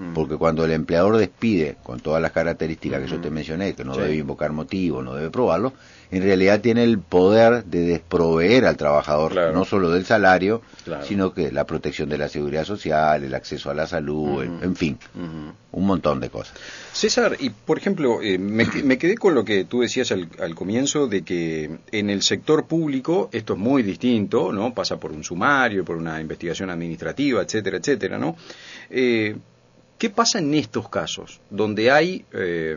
Ujú. 0.00 0.14
porque 0.14 0.36
cuando 0.36 0.64
el 0.64 0.70
empleador 0.72 1.18
despide 1.18 1.76
con 1.82 2.00
todas 2.00 2.22
las 2.22 2.32
características 2.32 3.02
que 3.02 3.06
yo 3.08 3.14
Ujú. 3.16 3.22
te 3.24 3.30
mencioné, 3.30 3.74
que 3.74 3.84
no 3.84 3.94
Sí. 3.94 4.00
debe 4.00 4.16
invocar 4.16 4.52
motivo, 4.52 5.02
no 5.02 5.14
debe 5.14 5.30
probarlo, 5.30 5.74
en 6.10 6.22
realidad 6.22 6.60
tiene 6.60 6.82
el 6.84 6.98
poder 6.98 7.64
de 7.64 7.80
desproveer 7.82 8.64
al 8.64 8.76
trabajador, 8.76 9.32
Claro. 9.32 9.52
no 9.52 9.64
solo 9.64 9.90
del 9.90 10.04
salario, 10.06 10.62
Claro. 10.84 11.04
sino 11.04 11.32
que 11.34 11.52
la 11.52 11.64
protección 11.66 12.08
de 12.08 12.18
la 12.18 12.28
seguridad 12.28 12.64
social, 12.64 13.22
el 13.22 13.34
acceso 13.34 13.70
a 13.70 13.74
la 13.74 13.86
salud, 13.86 14.42
en- 14.42 14.74
fin, 14.74 14.98
un 15.72 15.86
montón 15.86 16.18
de 16.20 16.30
cosas. 16.30 16.54
César, 16.92 17.36
y 17.38 17.50
por 17.50 17.78
ejemplo, 17.78 18.22
eh, 18.22 18.38
me, 18.38 18.66
me 18.82 18.98
quedé 18.98 19.16
con 19.16 19.34
lo 19.34 19.44
que 19.44 19.64
tú 19.66 19.82
decías 19.82 20.10
al, 20.10 20.28
al 20.40 20.54
comienzo 20.54 21.06
de 21.06 21.22
que 21.22 21.78
en 21.92 22.10
el 22.10 22.22
sector 22.22 22.66
público 22.66 23.28
esto 23.32 23.52
es 23.52 23.58
muy 23.58 23.82
distinto, 23.82 24.52
¿no? 24.52 24.72
Pasa 24.74 24.98
por 24.98 25.12
un 25.12 25.22
sumario, 25.22 25.84
por 25.84 25.96
una 25.96 26.20
investigación 26.20 26.70
administrativa, 26.70 27.42
etcétera, 27.42 27.76
etcétera, 27.76 28.18
¿no? 28.18 28.36
Eh, 28.88 29.36
¿Qué 30.00 30.08
pasa 30.08 30.38
en 30.38 30.54
estos 30.54 30.88
casos 30.88 31.40
donde 31.50 31.90
hay 31.90 32.24
eh, 32.32 32.74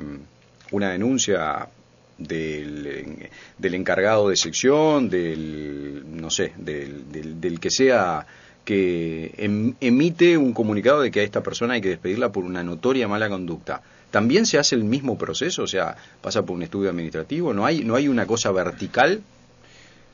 una 0.71 0.91
denuncia 0.91 1.69
del, 2.17 3.29
del 3.57 3.73
encargado 3.75 4.27
de 4.27 4.35
sección, 4.35 5.09
del, 5.09 6.03
no 6.21 6.29
sé, 6.29 6.51
del, 6.57 7.09
del, 7.13 7.39
del 7.39 7.59
que 7.61 7.71
sea 7.71 8.27
que 8.65 9.33
em- 9.37 9.73
emite 9.79 10.37
un 10.37 10.51
comunicado 10.53 10.99
de 11.01 11.11
que 11.11 11.21
a 11.21 11.23
esta 11.23 11.41
persona 11.41 11.75
hay 11.75 11.81
que 11.81 11.89
despedirla 11.95 12.29
por 12.33 12.43
una 12.43 12.61
notoria 12.61 13.07
mala 13.07 13.29
conducta. 13.29 13.81
¿También 14.11 14.45
se 14.45 14.59
hace 14.59 14.75
el 14.75 14.83
mismo 14.83 15.17
proceso? 15.17 15.63
O 15.63 15.67
sea, 15.67 15.95
pasa 16.21 16.43
por 16.45 16.57
un 16.57 16.63
estudio 16.63 16.89
administrativo, 16.89 17.53
¿no 17.53 17.65
hay, 17.65 17.85
no 17.85 17.95
hay 17.95 18.09
una 18.09 18.25
cosa 18.25 18.51
vertical? 18.51 19.21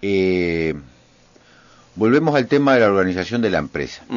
Eh, 0.03 0.75
volvemos 1.95 2.35
al 2.35 2.47
tema 2.47 2.75
de 2.75 2.81
la 2.81 2.87
organización 2.87 3.41
de 3.41 3.49
la 3.49 3.57
empresa. 3.57 4.03
Yo 4.09 4.15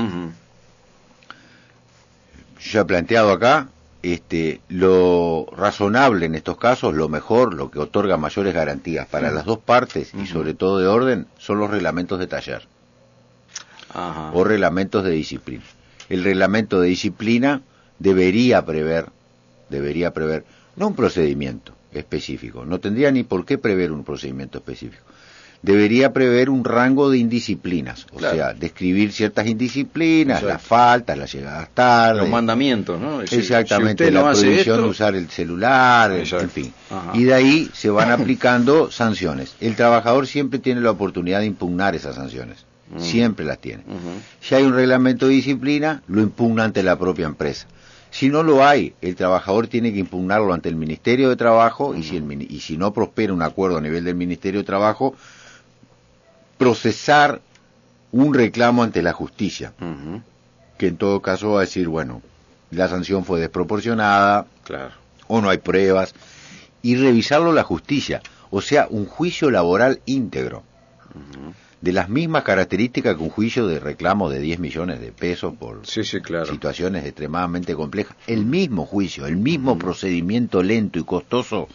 ya 2.71 2.81
he 2.81 2.85
planteado 2.85 3.33
acá, 3.33 3.69
este, 4.03 4.61
lo 4.69 5.47
razonable 5.57 6.27
en 6.27 6.35
estos 6.35 6.57
casos, 6.57 6.95
lo 6.95 7.09
mejor, 7.09 7.55
lo 7.55 7.71
que 7.71 7.79
otorga 7.79 8.17
mayores 8.17 8.55
garantías 8.55 9.07
para 9.07 9.31
las 9.31 9.45
dos 9.45 9.59
partes 9.59 10.13
y 10.15 10.27
sobre 10.27 10.55
todo 10.55 10.79
de 10.79 10.87
orden, 10.87 11.27
son 11.39 11.59
los 11.59 11.71
reglamentos 11.71 12.19
de 12.19 12.27
taller 12.27 12.67
Ajá. 13.93 14.33
o 14.33 14.45
reglamentos 14.45 15.05
de 15.05 15.11
disciplina. 15.11 15.63
El 16.09 16.25
reglamento 16.25 16.81
de 16.81 16.89
disciplina 16.89 17.63
debería 17.99 18.65
prever, 18.65 19.07
debería 19.69 20.13
prever, 20.13 20.45
no 20.77 20.89
un 20.89 20.97
procedimiento 20.97 21.73
específico, 21.93 22.65
no 22.65 22.81
tendría 22.81 23.11
ni 23.13 23.23
por 23.23 23.45
qué 23.45 23.59
prever 23.59 23.93
un 23.93 24.05
procedimiento 24.05 24.59
específico. 24.59 25.05
Debería 25.63 26.13
prever 26.13 26.51
un 26.51 26.65
rango 26.65 27.09
de 27.09 27.19
indisciplinas, 27.19 28.07
o 28.13 28.17
Claro. 28.17 28.35
sea, 28.37 28.53
describir 28.53 29.13
ciertas 29.13 29.47
indisciplinas, 29.47 30.39
Exacto. 30.39 30.49
las 30.55 30.63
faltas, 30.63 31.17
las 31.19 31.33
llegadas 31.33 31.69
tarde, 31.73 32.21
Los 32.23 32.29
mandamientos, 32.29 33.01
¿no? 33.01 33.21
Decir, 33.21 33.39
Exactamente, 33.39 34.07
si 34.07 34.11
la 34.11 34.23
prohibición 34.33 34.59
esto- 34.77 34.83
de 34.83 34.89
usar 34.89 35.15
el 35.15 35.29
celular, 35.31 36.11
Exacto. 36.13 36.45
en 36.45 36.51
fin. 36.51 36.73
Ajá. 36.91 37.13
Y 37.15 37.25
de 37.25 37.35
ahí 37.35 37.71
se 37.73 37.91
van 37.91 38.11
aplicando 38.11 38.91
sanciones. 38.91 39.55
El 39.61 39.77
trabajador 39.77 40.27
siempre 40.27 40.59
tiene 40.59 40.81
la 40.81 40.91
oportunidad 40.91 41.39
de 41.41 41.47
impugnar 41.47 41.95
esas 41.95 42.17
sanciones. 42.17 42.65
Mm. 42.91 43.01
Siempre 43.01 43.47
las 43.47 43.59
tiene. 43.59 43.85
Si 44.41 44.55
hay 44.57 44.65
un 44.65 44.75
reglamento 44.75 45.29
de 45.29 45.35
disciplina, 45.35 46.03
lo 46.09 46.21
impugna 46.23 46.65
ante 46.65 46.83
la 46.83 46.99
propia 46.99 47.27
empresa. 47.27 47.67
Si 48.11 48.29
no 48.29 48.43
lo 48.43 48.67
hay, 48.67 48.93
el 49.01 49.15
trabajador 49.15 49.69
tiene 49.69 49.93
que 49.95 50.01
impugnarlo 50.01 50.53
ante 50.53 50.69
el 50.69 50.77
Ministerio 50.77 51.31
de 51.31 51.37
Trabajo 51.37 51.95
y, 51.95 52.03
si 52.03 52.17
el 52.19 52.31
y 52.43 52.61
si 52.61 52.77
no 52.77 52.93
prospera 52.93 53.33
un 53.33 53.41
acuerdo 53.41 53.79
a 53.79 53.81
nivel 53.81 54.05
del 54.05 54.17
Ministerio 54.17 54.61
de 54.61 54.67
Trabajo, 54.67 55.15
procesar 56.59 57.41
un 58.13 58.35
reclamo 58.35 58.83
ante 58.83 59.03
la 59.03 59.13
justicia, 59.13 59.73
que 60.79 60.87
en 60.89 60.97
todo 60.97 61.21
caso 61.23 61.53
va 61.53 61.59
a 61.59 61.63
decir, 61.63 61.89
bueno, 61.89 62.23
la 62.71 62.89
sanción 62.89 63.25
fue 63.25 63.41
desproporcionada, 63.41 64.47
Claro. 64.65 64.93
o 65.29 65.41
no 65.41 65.49
hay 65.51 65.59
pruebas, 65.59 66.15
y 66.83 66.97
revisarlo 66.97 67.53
la 67.53 67.63
justicia, 67.63 68.23
o 68.51 68.61
sea, 68.61 68.87
un 68.91 69.07
juicio 69.07 69.51
laboral 69.51 70.01
íntegro, 70.07 70.63
de 71.81 71.93
las 71.93 72.09
mismas 72.09 72.45
características 72.45 73.17
que 73.17 73.23
un 73.23 73.29
juicio 73.31 73.67
de 73.67 73.81
reclamo 73.81 74.31
de 74.31 74.39
10 74.39 74.61
millones 74.61 75.01
de 75.01 75.11
pesos 75.11 75.55
por 75.59 75.85
Sí, 75.87 76.05
sí, 76.05 76.21
claro. 76.21 76.47
situaciones 76.47 77.05
extremadamente 77.05 77.75
complejas. 77.75 78.17
El 78.29 78.45
mismo 78.47 78.87
juicio, 78.87 79.27
el 79.27 79.37
mismo 79.37 79.77
procedimiento 79.79 80.63
lento 80.63 80.99
y 81.01 81.05
costoso 81.05 81.69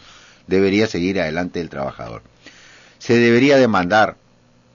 debería 0.46 0.86
seguir 0.86 1.20
adelante 1.20 1.60
el 1.60 1.68
trabajador. 1.68 2.22
Se 2.98 3.16
debería 3.18 3.58
demandar, 3.58 4.16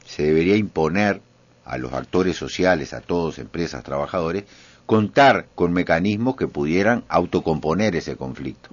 se 0.05 0.23
debería 0.23 0.55
imponer 0.55 1.21
a 1.65 1.77
los 1.77 1.93
actores 1.93 2.35
sociales, 2.35 2.93
a 2.93 3.01
todos, 3.01 3.39
empresas, 3.39 3.83
trabajadores, 3.83 4.43
contar 4.85 5.47
con 5.55 5.71
mecanismos 5.71 6.35
que 6.35 6.47
pudieran 6.47 7.03
autocomponer 7.07 7.95
ese 7.95 8.15
conflicto. 8.15 8.69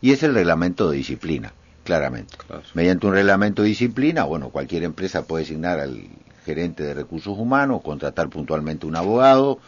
Y 0.00 0.12
es 0.12 0.22
el 0.22 0.34
reglamento 0.34 0.90
de 0.90 0.98
disciplina, 0.98 1.52
claramente. 1.84 2.36
Mediante 2.74 3.06
un 3.06 3.14
reglamento 3.14 3.62
de 3.62 3.68
disciplina, 3.68 4.24
bueno, 4.24 4.50
cualquier 4.50 4.84
empresa 4.84 5.24
puede 5.24 5.44
asignar 5.44 5.80
al 5.80 6.02
gerente 6.44 6.82
de 6.82 6.94
recursos 6.94 7.38
humanos, 7.38 7.82
contratar 7.82 8.28
puntualmente 8.28 8.86
un 8.86 8.96
abogado 8.96 9.58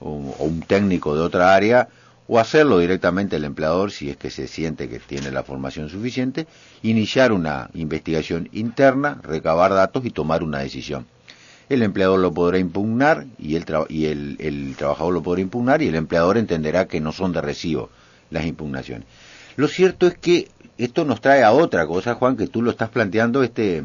o, 0.00 0.34
o 0.38 0.44
un 0.44 0.60
técnico 0.60 1.14
de 1.14 1.22
otra 1.22 1.54
área, 1.54 1.88
o 2.28 2.38
hacerlo 2.38 2.78
directamente 2.78 3.36
el 3.36 3.44
empleador 3.44 3.90
si 3.90 4.10
es 4.10 4.16
que 4.16 4.30
se 4.30 4.46
siente 4.46 4.88
que 4.88 4.98
tiene 5.00 5.30
la 5.30 5.42
formación 5.42 5.88
suficiente, 5.88 6.46
iniciar 6.82 7.32
una 7.32 7.70
investigación 7.74 8.48
interna, 8.52 9.20
recabar 9.22 9.72
datos 9.72 10.04
y 10.04 10.10
tomar 10.10 10.42
una 10.42 10.60
decisión 10.60 11.06
el 11.72 11.82
empleador 11.82 12.20
lo 12.20 12.32
podrá 12.32 12.58
impugnar 12.58 13.26
y, 13.38 13.56
el, 13.56 13.64
y 13.88 14.04
el, 14.04 14.74
trabajador 14.76 15.14
lo 15.14 15.22
podrá 15.22 15.40
impugnar 15.40 15.80
y 15.80 15.88
el 15.88 15.94
empleador 15.94 16.36
entenderá 16.36 16.86
que 16.86 17.00
no 17.00 17.12
son 17.12 17.32
de 17.32 17.40
recibo 17.40 17.88
las 18.30 18.44
impugnaciones. 18.44 19.06
Lo 19.56 19.68
cierto 19.68 20.06
es 20.06 20.18
que 20.18 20.48
esto 20.76 21.04
nos 21.04 21.22
trae 21.22 21.42
a 21.42 21.52
otra 21.52 21.86
cosa, 21.86 22.14
Juan, 22.14 22.36
que 22.36 22.46
tú 22.46 22.60
lo 22.60 22.70
estás 22.70 22.90
planteando, 22.90 23.42
este, 23.42 23.84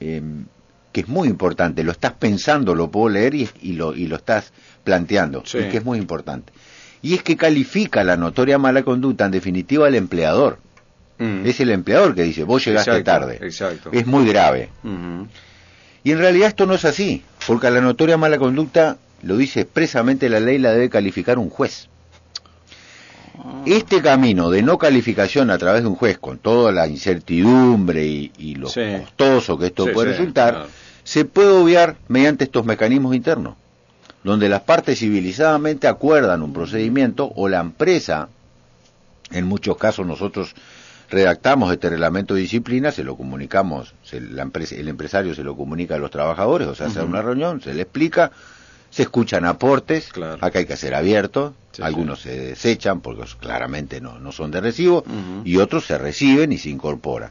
em, 0.00 0.46
que 0.92 1.02
es 1.02 1.08
muy 1.08 1.28
importante, 1.28 1.84
lo 1.84 1.92
estás 1.92 2.14
pensando, 2.14 2.74
lo 2.74 2.90
puedo 2.90 3.10
leer 3.10 3.34
y, 3.34 3.72
lo, 3.72 3.94
y 3.94 4.06
lo 4.06 4.16
estás 4.16 4.52
planteando, 4.82 5.44
y 5.46 5.68
que 5.68 5.76
es 5.76 5.84
muy 5.84 5.98
importante. 5.98 6.52
Y 7.02 7.14
es 7.14 7.22
que 7.22 7.36
califica 7.36 8.04
la 8.04 8.16
notoria 8.16 8.58
mala 8.58 8.82
conducta 8.82 9.24
en 9.24 9.30
definitiva 9.30 9.86
al 9.86 9.94
empleador. 9.94 10.58
Mm. 11.18 11.46
Es 11.46 11.60
el 11.60 11.70
empleador 11.70 12.14
que 12.14 12.22
dice, 12.22 12.44
vos 12.44 12.64
llegaste 12.64 13.02
tarde. 13.02 13.38
Exacto. 13.40 13.90
Es 13.92 14.06
muy 14.06 14.26
grave. 14.26 14.70
Y 16.02 16.12
en 16.12 16.18
realidad 16.18 16.48
esto 16.48 16.66
no 16.66 16.74
es 16.74 16.84
así, 16.84 17.22
porque 17.46 17.66
a 17.66 17.70
la 17.70 17.80
notoria 17.80 18.16
mala 18.16 18.38
conducta, 18.38 18.96
lo 19.22 19.36
dice 19.36 19.60
expresamente 19.60 20.28
la 20.28 20.40
ley, 20.40 20.58
la 20.58 20.72
debe 20.72 20.88
calificar 20.88 21.38
un 21.38 21.50
juez. 21.50 21.88
Este 23.66 24.02
camino 24.02 24.50
de 24.50 24.62
no 24.62 24.78
calificación 24.78 25.50
a 25.50 25.58
través 25.58 25.82
de 25.82 25.88
un 25.88 25.94
juez, 25.94 26.18
con 26.18 26.38
toda 26.38 26.72
la 26.72 26.86
incertidumbre 26.86 28.04
y, 28.04 28.54
lo 28.56 28.68
costoso 28.68 29.58
que 29.58 29.66
esto 29.66 29.86
puede 29.92 30.12
resultar, 30.12 30.66
se 31.04 31.24
puede 31.24 31.50
obviar 31.50 31.96
mediante 32.08 32.44
estos 32.44 32.64
mecanismos 32.64 33.14
internos, 33.14 33.56
donde 34.22 34.48
las 34.48 34.62
partes 34.62 34.98
civilizadamente 34.98 35.88
acuerdan 35.88 36.42
un 36.42 36.52
procedimiento 36.52 37.32
o 37.34 37.48
la 37.48 37.60
empresa, 37.60 38.28
en 39.30 39.46
muchos 39.46 39.76
casos 39.76 40.06
nosotros 40.06 40.54
redactamos 41.08 41.72
este 41.72 41.90
reglamento 41.90 42.34
de 42.34 42.42
disciplina, 42.42 42.92
se 42.92 43.02
lo 43.02 43.16
comunicamos, 43.16 43.94
la 44.12 44.42
empresa, 44.42 44.76
el 44.76 44.88
empresario 44.88 45.34
se 45.34 45.42
lo 45.42 45.56
comunica 45.56 45.96
a 45.96 45.98
los 45.98 46.10
trabajadores, 46.10 46.68
o 46.68 46.74
sea, 46.74 46.88
se 46.88 46.98
hace 46.98 47.08
una 47.08 47.22
reunión, 47.22 47.60
se 47.60 47.74
le 47.74 47.82
explica, 47.82 48.30
se 48.90 49.02
escuchan 49.02 49.44
aportes, 49.44 50.10
acá 50.40 50.60
hay 50.60 50.66
que 50.66 50.76
ser 50.76 50.94
abierto, 50.94 51.54
algunos 51.80 52.20
se 52.20 52.38
desechan 52.38 53.00
porque 53.00 53.24
claramente 53.40 54.00
no, 54.00 54.18
no 54.18 54.32
son 54.32 54.50
de 54.50 54.60
recibo, 54.60 55.04
y 55.44 55.56
otros 55.56 55.86
se 55.86 55.98
reciben 55.98 56.52
y 56.52 56.58
se 56.58 56.68
incorporan. 56.68 57.30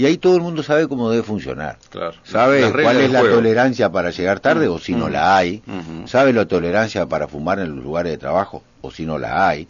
Y 0.00 0.06
ahí 0.06 0.16
todo 0.16 0.34
el 0.34 0.40
mundo 0.40 0.62
sabe 0.62 0.88
cómo 0.88 1.10
debe 1.10 1.22
funcionar. 1.22 1.76
Sabe 2.24 2.72
cuál 2.72 3.02
es 3.02 3.10
la 3.10 3.20
tolerancia 3.20 3.92
para 3.92 4.08
llegar 4.08 4.40
tarde 4.40 4.66
o 4.66 4.78
si 4.78 4.94
no 4.94 5.10
la 5.10 5.36
hay. 5.36 5.62
Sabe 6.06 6.32
la 6.32 6.46
tolerancia 6.46 7.04
para 7.04 7.28
fumar 7.28 7.58
en 7.58 7.76
los 7.76 7.84
lugares 7.84 8.10
de 8.10 8.16
trabajo 8.16 8.62
o 8.80 8.90
si 8.90 9.04
no 9.04 9.18
la 9.18 9.46
hay. 9.46 9.68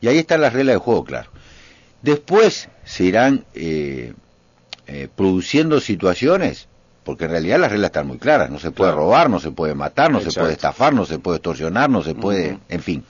Y 0.00 0.08
ahí 0.08 0.16
están 0.16 0.40
las 0.40 0.54
reglas 0.54 0.76
de 0.76 0.78
juego, 0.78 1.04
claro. 1.04 1.28
Después 2.00 2.70
se 2.86 3.04
irán 3.04 3.44
eh, 3.52 4.14
eh, 4.86 5.08
produciendo 5.14 5.80
situaciones, 5.80 6.66
porque 7.04 7.26
en 7.26 7.32
realidad 7.32 7.60
las 7.60 7.70
reglas 7.70 7.88
están 7.88 8.06
muy 8.06 8.16
claras, 8.16 8.48
no 8.48 8.58
se 8.58 8.70
puede 8.70 8.92
robar, 8.92 9.28
no 9.28 9.38
se 9.38 9.50
puede 9.50 9.74
matar, 9.74 10.10
no 10.10 10.22
se 10.22 10.32
puede 10.32 10.54
estafar, 10.54 10.94
no 10.94 11.04
se 11.04 11.18
puede 11.18 11.36
extorsionar, 11.36 11.90
no 11.90 12.02
se 12.02 12.14
puede, 12.14 12.58
en 12.70 12.80
fin. 12.80 13.04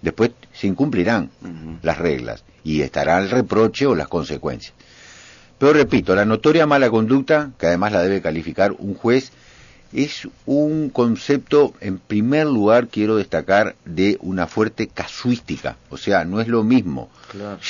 Después 0.00 0.30
se 0.52 0.68
incumplirán 0.68 1.30
las 1.82 1.98
reglas 1.98 2.44
y 2.62 2.82
estará 2.82 3.18
el 3.18 3.30
reproche 3.30 3.84
o 3.86 3.96
las 3.96 4.06
consecuencias. 4.06 4.74
Pero 5.64 5.72
repito, 5.72 6.14
la 6.14 6.26
notoria 6.26 6.66
mala 6.66 6.90
conducta, 6.90 7.52
que 7.58 7.68
además 7.68 7.90
la 7.90 8.02
debe 8.02 8.20
calificar 8.20 8.72
un 8.78 8.92
juez, 8.92 9.32
es 9.94 10.28
un 10.44 10.90
concepto, 10.90 11.72
en 11.80 11.98
primer 11.98 12.46
lugar, 12.46 12.88
quiero 12.88 13.16
destacar, 13.16 13.76
de 13.84 14.18
una 14.20 14.46
fuerte 14.46 14.88
casuística. 14.88 15.76
O 15.88 15.96
sea, 15.96 16.24
no 16.24 16.40
es 16.40 16.48
lo 16.48 16.64
mismo 16.64 17.08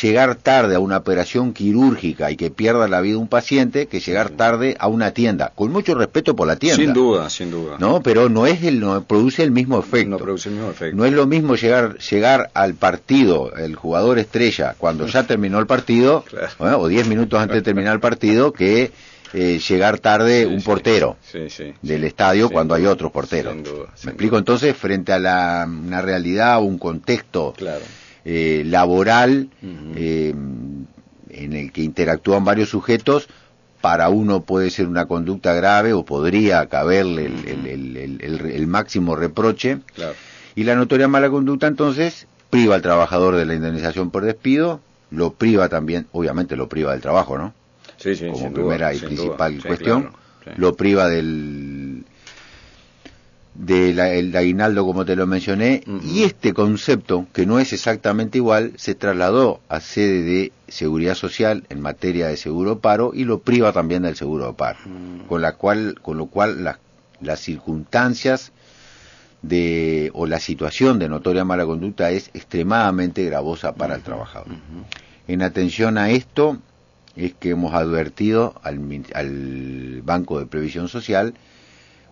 llegar 0.02 0.34
tarde 0.36 0.74
a 0.74 0.80
una 0.80 0.98
operación 0.98 1.52
quirúrgica 1.52 2.30
y 2.30 2.36
que 2.36 2.50
pierda 2.50 2.88
la 2.88 3.00
vida 3.00 3.18
un 3.18 3.28
paciente 3.28 3.86
que 3.86 4.00
llegar 4.00 4.30
tarde 4.30 4.76
a 4.78 4.88
una 4.88 5.12
tienda. 5.12 5.52
Con 5.54 5.70
mucho 5.70 5.94
respeto 5.94 6.34
por 6.34 6.46
la 6.46 6.56
tienda. 6.56 6.82
Sin 6.82 6.92
duda, 6.92 7.30
sin 7.30 7.50
duda. 7.50 7.76
No, 7.78 8.02
pero 8.02 8.28
no 8.28 8.46
es 8.46 8.62
el, 8.62 8.80
no 8.80 9.02
produce 9.04 9.42
el 9.42 9.50
mismo 9.50 9.78
efecto. 9.78 10.10
No 10.10 10.18
produce 10.18 10.48
el 10.48 10.56
mismo 10.56 10.70
efecto. 10.70 10.96
No 10.96 11.04
es 11.04 11.12
lo 11.12 11.26
mismo 11.26 11.56
llegar, 11.56 11.98
llegar 11.98 12.50
al 12.54 12.74
partido, 12.74 13.54
el 13.54 13.76
jugador 13.76 14.18
estrella, 14.18 14.74
cuando 14.78 15.06
ya 15.06 15.26
terminó 15.26 15.58
el 15.58 15.66
partido, 15.66 16.24
o 16.58 16.88
diez 16.88 17.06
minutos 17.06 17.40
antes 17.40 17.56
de 17.56 17.62
terminar 17.62 17.94
el 17.94 18.00
partido, 18.00 18.52
que 18.52 18.92
eh, 19.36 19.58
llegar 19.58 19.98
tarde 19.98 20.46
un 20.46 20.62
portero 20.62 21.16
del 21.82 22.04
estadio 22.04 22.50
cuando 22.50 22.72
hay 22.72 22.86
otros 22.86 23.10
porteros. 23.10 23.56
¿Me 24.04 24.12
explico? 24.12 24.38
Entonces, 24.38 24.76
frente 24.76 25.12
a 25.12 25.18
la, 25.18 25.66
una 25.68 26.00
realidad 26.00 26.58
o 26.58 26.60
un 26.60 26.78
contexto 26.78 27.52
eh, 28.24 28.62
laboral 28.64 29.48
eh, 29.96 30.32
en 31.30 31.52
el 31.52 31.72
que 31.72 31.82
interactúan 31.82 32.44
varios 32.44 32.68
sujetos, 32.68 33.26
para 33.80 34.08
uno 34.08 34.44
puede 34.44 34.70
ser 34.70 34.86
una 34.86 35.06
conducta 35.06 35.52
grave 35.52 35.92
o 35.94 36.04
podría 36.04 36.66
caberle 36.66 37.26
el, 37.26 38.66
máximo 38.68 39.16
reproche. 39.16 39.78
Y 40.54 40.62
la 40.62 40.76
notoria 40.76 41.08
mala 41.08 41.28
conducta, 41.28 41.66
entonces, 41.66 42.28
priva 42.50 42.76
al 42.76 42.82
trabajador 42.82 43.34
de 43.34 43.46
la 43.46 43.54
indemnización 43.54 44.12
por 44.12 44.24
despido, 44.24 44.78
lo 45.10 45.32
priva 45.32 45.68
también, 45.68 46.06
obviamente 46.12 46.54
lo 46.54 46.68
priva 46.68 46.92
del 46.92 47.00
trabajo, 47.00 47.36
¿no? 47.36 47.52
Como 48.32 48.52
primera 48.52 48.94
y 48.94 48.98
principal 48.98 49.62
cuestión, 49.62 50.12
lo 50.56 50.74
priva 50.74 51.08
del 51.08 52.04
del 53.54 54.34
aguinaldo 54.36 54.84
como 54.84 55.04
te 55.04 55.14
lo 55.14 55.26
mencioné 55.28 55.84
y 56.02 56.24
este 56.24 56.52
concepto 56.52 57.28
que 57.32 57.46
no 57.46 57.60
es 57.60 57.72
exactamente 57.72 58.38
igual 58.38 58.72
se 58.76 58.96
trasladó 58.96 59.60
a 59.68 59.80
sede 59.80 60.22
de 60.22 60.52
seguridad 60.66 61.14
social 61.14 61.64
en 61.68 61.80
materia 61.80 62.26
de 62.26 62.36
seguro 62.36 62.80
paro 62.80 63.12
y 63.14 63.24
lo 63.24 63.38
priva 63.38 63.72
también 63.72 64.02
del 64.02 64.16
seguro 64.16 64.54
paro. 64.54 64.80
Con 65.28 65.40
la 65.40 65.52
cual 65.52 66.00
con 66.02 66.18
lo 66.18 66.26
cual 66.26 66.64
las 67.20 67.40
circunstancias 67.40 68.50
de 69.42 70.10
o 70.14 70.26
la 70.26 70.40
situación 70.40 70.98
de 70.98 71.08
notoria 71.08 71.44
mala 71.44 71.64
conducta 71.64 72.10
es 72.10 72.30
extremadamente 72.34 73.24
gravosa 73.24 73.74
para 73.74 73.94
el 73.94 74.02
trabajador. 74.02 74.48
En 75.28 75.42
atención 75.42 75.96
a 75.96 76.10
esto 76.10 76.58
es 77.16 77.34
que 77.34 77.50
hemos 77.50 77.74
advertido 77.74 78.54
al, 78.62 80.02
Banco 80.02 80.38
de 80.38 80.46
Previsión 80.46 80.88
Social 80.88 81.34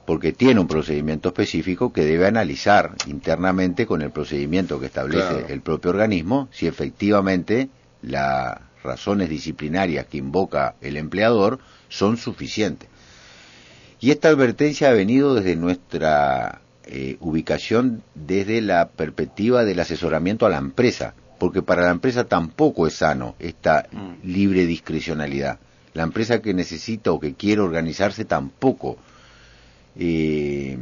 porque 0.07 0.33
tiene 0.33 0.61
un 0.61 0.67
procedimiento 0.67 1.29
específico 1.29 1.93
que 1.93 2.05
debe 2.05 2.27
analizar 2.27 2.97
internamente 3.07 3.87
con 3.87 4.03
el 4.03 4.11
procedimiento 4.11 4.81
que 4.81 4.87
establece 4.87 5.53
el 5.53 5.61
propio 5.61 5.91
organismo 5.91 6.49
si 6.51 6.67
efectivamente 6.67 7.69
las 8.03 8.59
razones 8.83 9.29
disciplinarias 9.29 10.07
que 10.07 10.19
invoca 10.19 10.75
el 10.81 10.97
empleador 10.97 11.61
son 11.89 12.17
suficientes. 12.17 12.89
Y 14.01 14.11
esta 14.11 14.29
advertencia 14.29 14.89
ha 14.89 14.93
venido 14.93 15.35
desde 15.35 15.55
nuestra 15.55 16.63
eh, 16.85 17.17
ubicación 17.21 18.03
desde 18.17 18.61
la 18.61 18.89
perspectiva 18.89 19.65
del 19.65 19.79
asesoramiento 19.79 20.47
a 20.47 20.51
la 20.51 20.59
empresa 20.59 21.15
porque 21.43 21.61
para 21.61 21.83
la 21.83 21.91
empresa 21.91 22.23
tampoco 22.23 22.87
es 22.87 22.95
sano 22.95 23.35
esta 23.41 23.89
mm. 23.91 24.29
libre 24.29 24.65
discrecionalidad. 24.65 25.59
La 25.93 26.05
empresa 26.05 26.41
que 26.41 26.55
necesita 26.55 27.11
o 27.11 27.19
que 27.19 27.35
quiere 27.35 27.61
organizarse 27.61 28.25
tampoco 28.25 28.97
eh, 29.97 30.79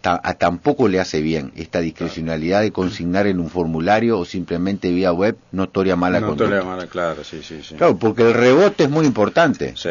tampoco 0.00 0.88
le 0.88 0.98
hace 0.98 1.20
bien 1.20 1.52
esta 1.54 1.78
discrecionalidad 1.78 2.62
de 2.62 2.72
consignar 2.72 3.28
en 3.28 3.38
un 3.38 3.50
formulario 3.50 4.18
o 4.18 4.24
simplemente 4.24 4.90
vía 4.90 5.12
web 5.12 5.36
notoria 5.52 5.94
mala 5.94 6.18
notoria 6.18 6.64
mala, 6.64 6.88
claro, 6.88 7.22
sí, 7.22 7.40
sí, 7.44 7.62
sí. 7.62 7.76
Claro, 7.76 7.96
porque 7.96 8.22
el 8.22 8.34
rebote 8.34 8.82
es 8.82 8.90
muy 8.90 9.06
importante. 9.06 9.74
Sí. 9.76 9.90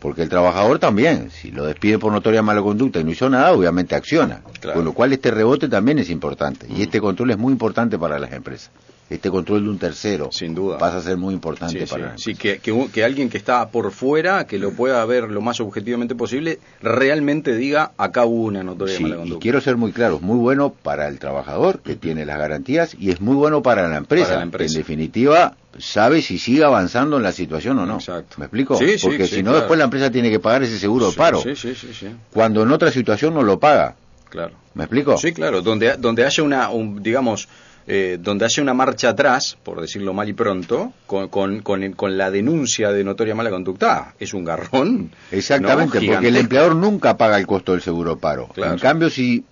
Porque 0.00 0.20
el 0.20 0.28
trabajador 0.28 0.78
también, 0.78 1.30
si 1.30 1.50
lo 1.50 1.64
despide 1.64 1.98
por 1.98 2.12
notoria 2.12 2.42
mala 2.42 2.60
conducta 2.60 3.00
y 3.00 3.04
no 3.04 3.10
hizo 3.10 3.30
nada, 3.30 3.52
obviamente 3.52 3.94
acciona. 3.94 4.42
Con 4.74 4.84
lo 4.84 4.92
cual 4.92 5.14
este 5.14 5.30
rebote 5.30 5.66
también 5.66 5.98
es 5.98 6.10
importante. 6.10 6.66
Y 6.68 6.80
mm. 6.80 6.82
este 6.82 7.00
control 7.00 7.30
es 7.30 7.38
muy 7.38 7.52
importante 7.54 7.98
para 7.98 8.18
las 8.18 8.32
empresas 8.32 8.70
este 9.10 9.30
control 9.30 9.64
de 9.64 9.70
un 9.70 9.78
tercero 9.78 10.30
sin 10.32 10.54
duda 10.54 10.78
pasa 10.78 10.98
a 10.98 11.02
ser 11.02 11.16
muy 11.16 11.34
importante 11.34 11.86
para 11.86 12.18
sí, 12.18 12.34
que, 12.34 12.58
que, 12.58 13.04
alguien 13.04 13.30
que 13.30 13.38
está 13.38 13.68
por 13.70 13.90
fuera 13.92 14.46
que 14.46 14.58
lo 14.58 14.72
pueda 14.72 15.04
ver 15.04 15.24
lo 15.24 15.40
más 15.40 15.60
objetivamente 15.60 16.14
posible 16.14 16.58
realmente 16.82 17.56
diga 17.56 17.92
acá 17.96 18.24
hubo 18.24 18.44
una 18.44 18.62
notoria 18.62 19.00
mala 19.00 19.16
conducta 19.16 19.38
y 19.38 19.40
quiero 19.40 19.60
ser 19.60 19.76
muy 19.76 19.92
claro 19.92 20.16
es 20.16 20.22
muy 20.22 20.36
bueno 20.36 20.70
para 20.70 21.08
el 21.08 21.18
trabajador 21.18 21.80
que 21.80 21.96
tiene 21.96 22.26
las 22.26 22.38
garantías 22.38 22.96
y 22.98 23.10
es 23.10 23.20
muy 23.20 23.34
bueno 23.34 23.62
para 23.62 23.88
la 23.88 23.96
empresa, 23.96 24.42
en 24.42 24.50
definitiva 24.50 25.56
sabe 25.78 26.22
si 26.22 26.38
sigue 26.38 26.64
avanzando 26.64 27.16
en 27.16 27.22
la 27.22 27.32
situación 27.32 27.78
o 27.78 27.86
no. 27.86 27.96
Exacto. 27.96 28.36
¿Me 28.38 28.46
explico? 28.46 28.78
Porque 29.02 29.26
si 29.26 29.42
no, 29.42 29.54
después 29.54 29.78
la 29.78 29.84
empresa 29.84 30.10
tiene 30.10 30.30
que 30.30 30.40
pagar 30.40 30.62
ese 30.62 30.78
seguro 30.78 31.10
de 31.10 31.16
paro. 31.16 31.40
Sí, 31.40 31.54
sí, 31.54 31.74
sí, 31.74 31.92
sí. 31.92 32.08
Cuando 32.32 32.62
en 32.62 32.72
otra 32.72 32.90
situación 32.90 33.34
no 33.34 33.42
lo 33.42 33.58
paga. 33.58 33.94
Claro. 34.28 34.54
¿Me 34.74 34.84
explico? 34.84 35.16
Sí, 35.16 35.32
claro, 35.32 35.62
donde, 35.62 35.96
donde 35.96 36.24
haya 36.24 36.42
una, 36.42 36.70
un, 36.70 37.02
digamos, 37.02 37.48
eh, 37.90 38.18
donde 38.20 38.44
haya 38.44 38.62
una 38.62 38.74
marcha 38.74 39.08
atrás, 39.08 39.56
por 39.62 39.80
decirlo 39.80 40.12
mal 40.12 40.28
y 40.28 40.34
pronto, 40.34 40.92
con, 41.06 41.28
con, 41.28 41.60
con, 41.62 41.92
con 41.94 42.18
la 42.18 42.30
denuncia 42.30 42.92
de 42.92 43.02
notoria 43.02 43.34
mala 43.34 43.48
conducta, 43.48 44.14
es 44.20 44.34
un 44.34 44.44
garrón. 44.44 45.10
Exactamente, 45.32 46.00
¿no? 46.02 46.12
porque 46.12 46.28
el 46.28 46.36
empleador 46.36 46.76
nunca 46.76 47.16
paga 47.16 47.38
el 47.38 47.46
costo 47.46 47.72
del 47.72 47.80
seguro 47.80 48.18
paro. 48.18 48.48
Claro. 48.48 48.74
En 48.74 48.78
cambio, 48.78 49.08
si, 49.08 49.42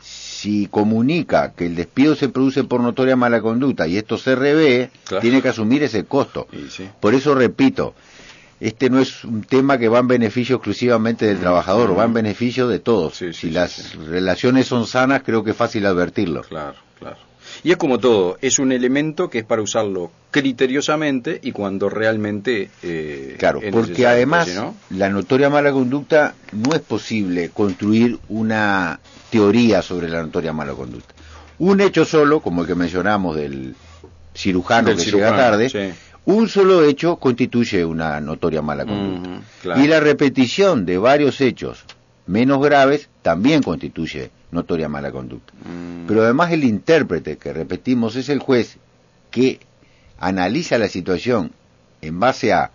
si 0.00 0.68
comunica 0.70 1.52
que 1.52 1.66
el 1.66 1.76
despido 1.76 2.14
se 2.14 2.30
produce 2.30 2.64
por 2.64 2.80
notoria 2.80 3.14
mala 3.14 3.40
conducta 3.42 3.86
y 3.86 3.98
esto 3.98 4.16
se 4.16 4.34
revé, 4.34 4.90
Claro. 5.04 5.20
tiene 5.20 5.42
que 5.42 5.48
asumir 5.50 5.82
ese 5.82 6.04
costo. 6.04 6.48
Sí. 6.70 6.88
Por 6.98 7.14
eso 7.14 7.34
repito, 7.34 7.94
este 8.58 8.88
no 8.88 9.00
es 9.00 9.22
un 9.24 9.42
tema 9.42 9.76
que 9.76 9.88
va 9.88 9.98
en 9.98 10.08
beneficio 10.08 10.56
exclusivamente 10.56 11.26
del 11.26 11.40
trabajador, 11.40 11.98
va 11.98 12.04
en 12.04 12.14
beneficio 12.14 12.68
de 12.68 12.78
todos. 12.78 13.16
Sí, 13.16 13.26
sí, 13.26 13.32
si 13.34 13.46
sí, 13.48 13.50
las 13.50 13.94
relaciones 14.06 14.66
son 14.66 14.86
sanas, 14.86 15.22
creo 15.24 15.44
que 15.44 15.50
es 15.50 15.56
fácil 15.56 15.84
advertirlo. 15.84 16.40
Claro, 16.42 16.74
claro. 16.98 17.16
Y 17.62 17.72
es 17.72 17.76
como 17.76 17.98
todo, 17.98 18.38
es 18.40 18.58
un 18.58 18.72
elemento 18.72 19.28
que 19.28 19.38
es 19.40 19.44
para 19.44 19.60
usarlo 19.62 20.10
criteriosamente 20.30 21.40
y 21.42 21.52
cuando 21.52 21.88
realmente... 21.90 22.70
eh, 22.82 23.36
Claro, 23.38 23.60
porque 23.70 24.06
además 24.06 24.48
no- 24.54 24.74
la 24.90 25.08
notoria 25.10 25.50
mala 25.50 25.70
conducta 25.72 26.34
no 26.52 26.74
es 26.74 26.80
posible 26.80 27.50
construir 27.50 28.18
una 28.28 29.00
teoría 29.30 29.82
sobre 29.82 30.08
la 30.08 30.22
notoria 30.22 30.52
mala 30.52 30.72
conducta. 30.72 31.14
Un 31.58 31.80
hecho 31.80 32.04
solo, 32.04 32.40
como 32.40 32.62
el 32.62 32.66
que 32.68 32.74
mencionamos 32.74 33.36
del 33.36 33.74
cirujano 34.34 34.88
Del 34.88 34.96
que 34.96 35.04
cirujano, 35.04 35.36
llega 35.36 35.50
tarde, 35.50 35.68
sí. 35.68 35.98
un 36.24 36.48
solo 36.48 36.82
hecho 36.84 37.16
constituye 37.16 37.84
una 37.84 38.20
notoria 38.20 38.62
mala 38.62 38.86
conducta. 38.86 39.42
Claro. 39.62 39.80
Y 39.82 39.86
la 39.88 40.00
repetición 40.00 40.86
de 40.86 40.96
varios 40.96 41.40
hechos 41.42 41.84
menos 42.26 42.62
graves 42.62 43.10
también 43.22 43.62
constituye 43.62 44.30
notoria 44.52 44.88
mala 44.88 45.10
conducta. 45.12 45.52
Mm, 45.64 46.06
Pero 46.06 46.22
además 46.22 46.52
el 46.52 46.64
intérprete, 46.64 47.36
que 47.38 47.52
repetimos, 47.52 48.16
es 48.16 48.28
el 48.28 48.38
juez 48.38 48.78
que 49.30 49.60
analiza 50.18 50.78
la 50.78 50.88
situación 50.88 51.52
en 52.02 52.20
base 52.20 52.52
a 52.52 52.70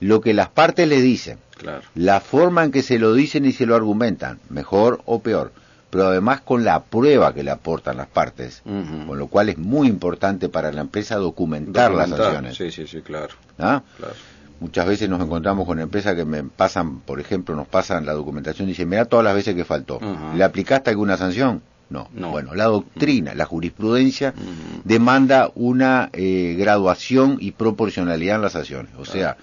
lo 0.00 0.20
que 0.20 0.34
las 0.34 0.48
partes 0.48 0.88
le 0.88 1.00
dicen, 1.00 1.38
claro. 1.56 1.82
la 1.94 2.20
forma 2.20 2.64
en 2.64 2.72
que 2.72 2.82
se 2.82 2.98
lo 2.98 3.14
dicen 3.14 3.44
y 3.46 3.52
se 3.52 3.66
lo 3.66 3.74
argumentan, 3.74 4.40
mejor 4.50 5.00
o 5.06 5.20
peor, 5.20 5.52
pero 5.90 6.08
además 6.08 6.40
con 6.40 6.64
la 6.64 6.82
prueba 6.82 7.32
que 7.32 7.42
le 7.42 7.50
aportan 7.50 7.96
las 7.96 8.08
partes, 8.08 8.62
con 8.64 9.18
lo 9.18 9.28
cual 9.28 9.48
es 9.48 9.58
muy 9.58 9.88
importante 9.88 10.48
para 10.48 10.72
la 10.72 10.80
empresa 10.80 11.16
documentar, 11.16 11.92
las 11.92 12.10
acciones. 12.10 12.56
Sí, 12.56 12.70
sí, 12.70 12.86
sí, 12.86 13.00
claro, 13.00 13.34
¿ah? 13.58 13.82
claro. 13.96 14.14
Muchas 14.60 14.86
veces 14.86 15.08
nos 15.08 15.20
encontramos 15.20 15.66
con 15.66 15.78
empresas 15.78 16.14
que 16.14 16.24
me 16.24 16.42
pasan, 16.44 17.00
por 17.00 17.20
ejemplo, 17.20 17.54
nos 17.56 17.68
pasan 17.68 18.06
la 18.06 18.12
documentación 18.12 18.68
y 18.68 18.72
dicen, 18.72 18.88
mira 18.88 19.04
todas 19.04 19.24
las 19.24 19.34
veces 19.34 19.54
que 19.54 19.64
faltó. 19.64 20.00
¿Le 20.36 20.44
aplicaste 20.44 20.90
alguna 20.90 21.16
sanción? 21.16 21.62
No. 21.90 22.08
No. 22.14 22.30
Bueno, 22.30 22.54
la 22.54 22.64
doctrina, 22.64 23.34
la 23.34 23.44
jurisprudencia 23.44 24.32
Ujú. 24.36 24.80
demanda 24.84 25.50
una 25.54 26.08
eh, 26.12 26.56
graduación 26.58 27.36
y 27.40 27.50
proporcionalidad 27.52 28.36
en 28.36 28.42
las 28.42 28.52
sanciones. 28.52 28.92
O 28.98 29.04
sea, 29.04 29.36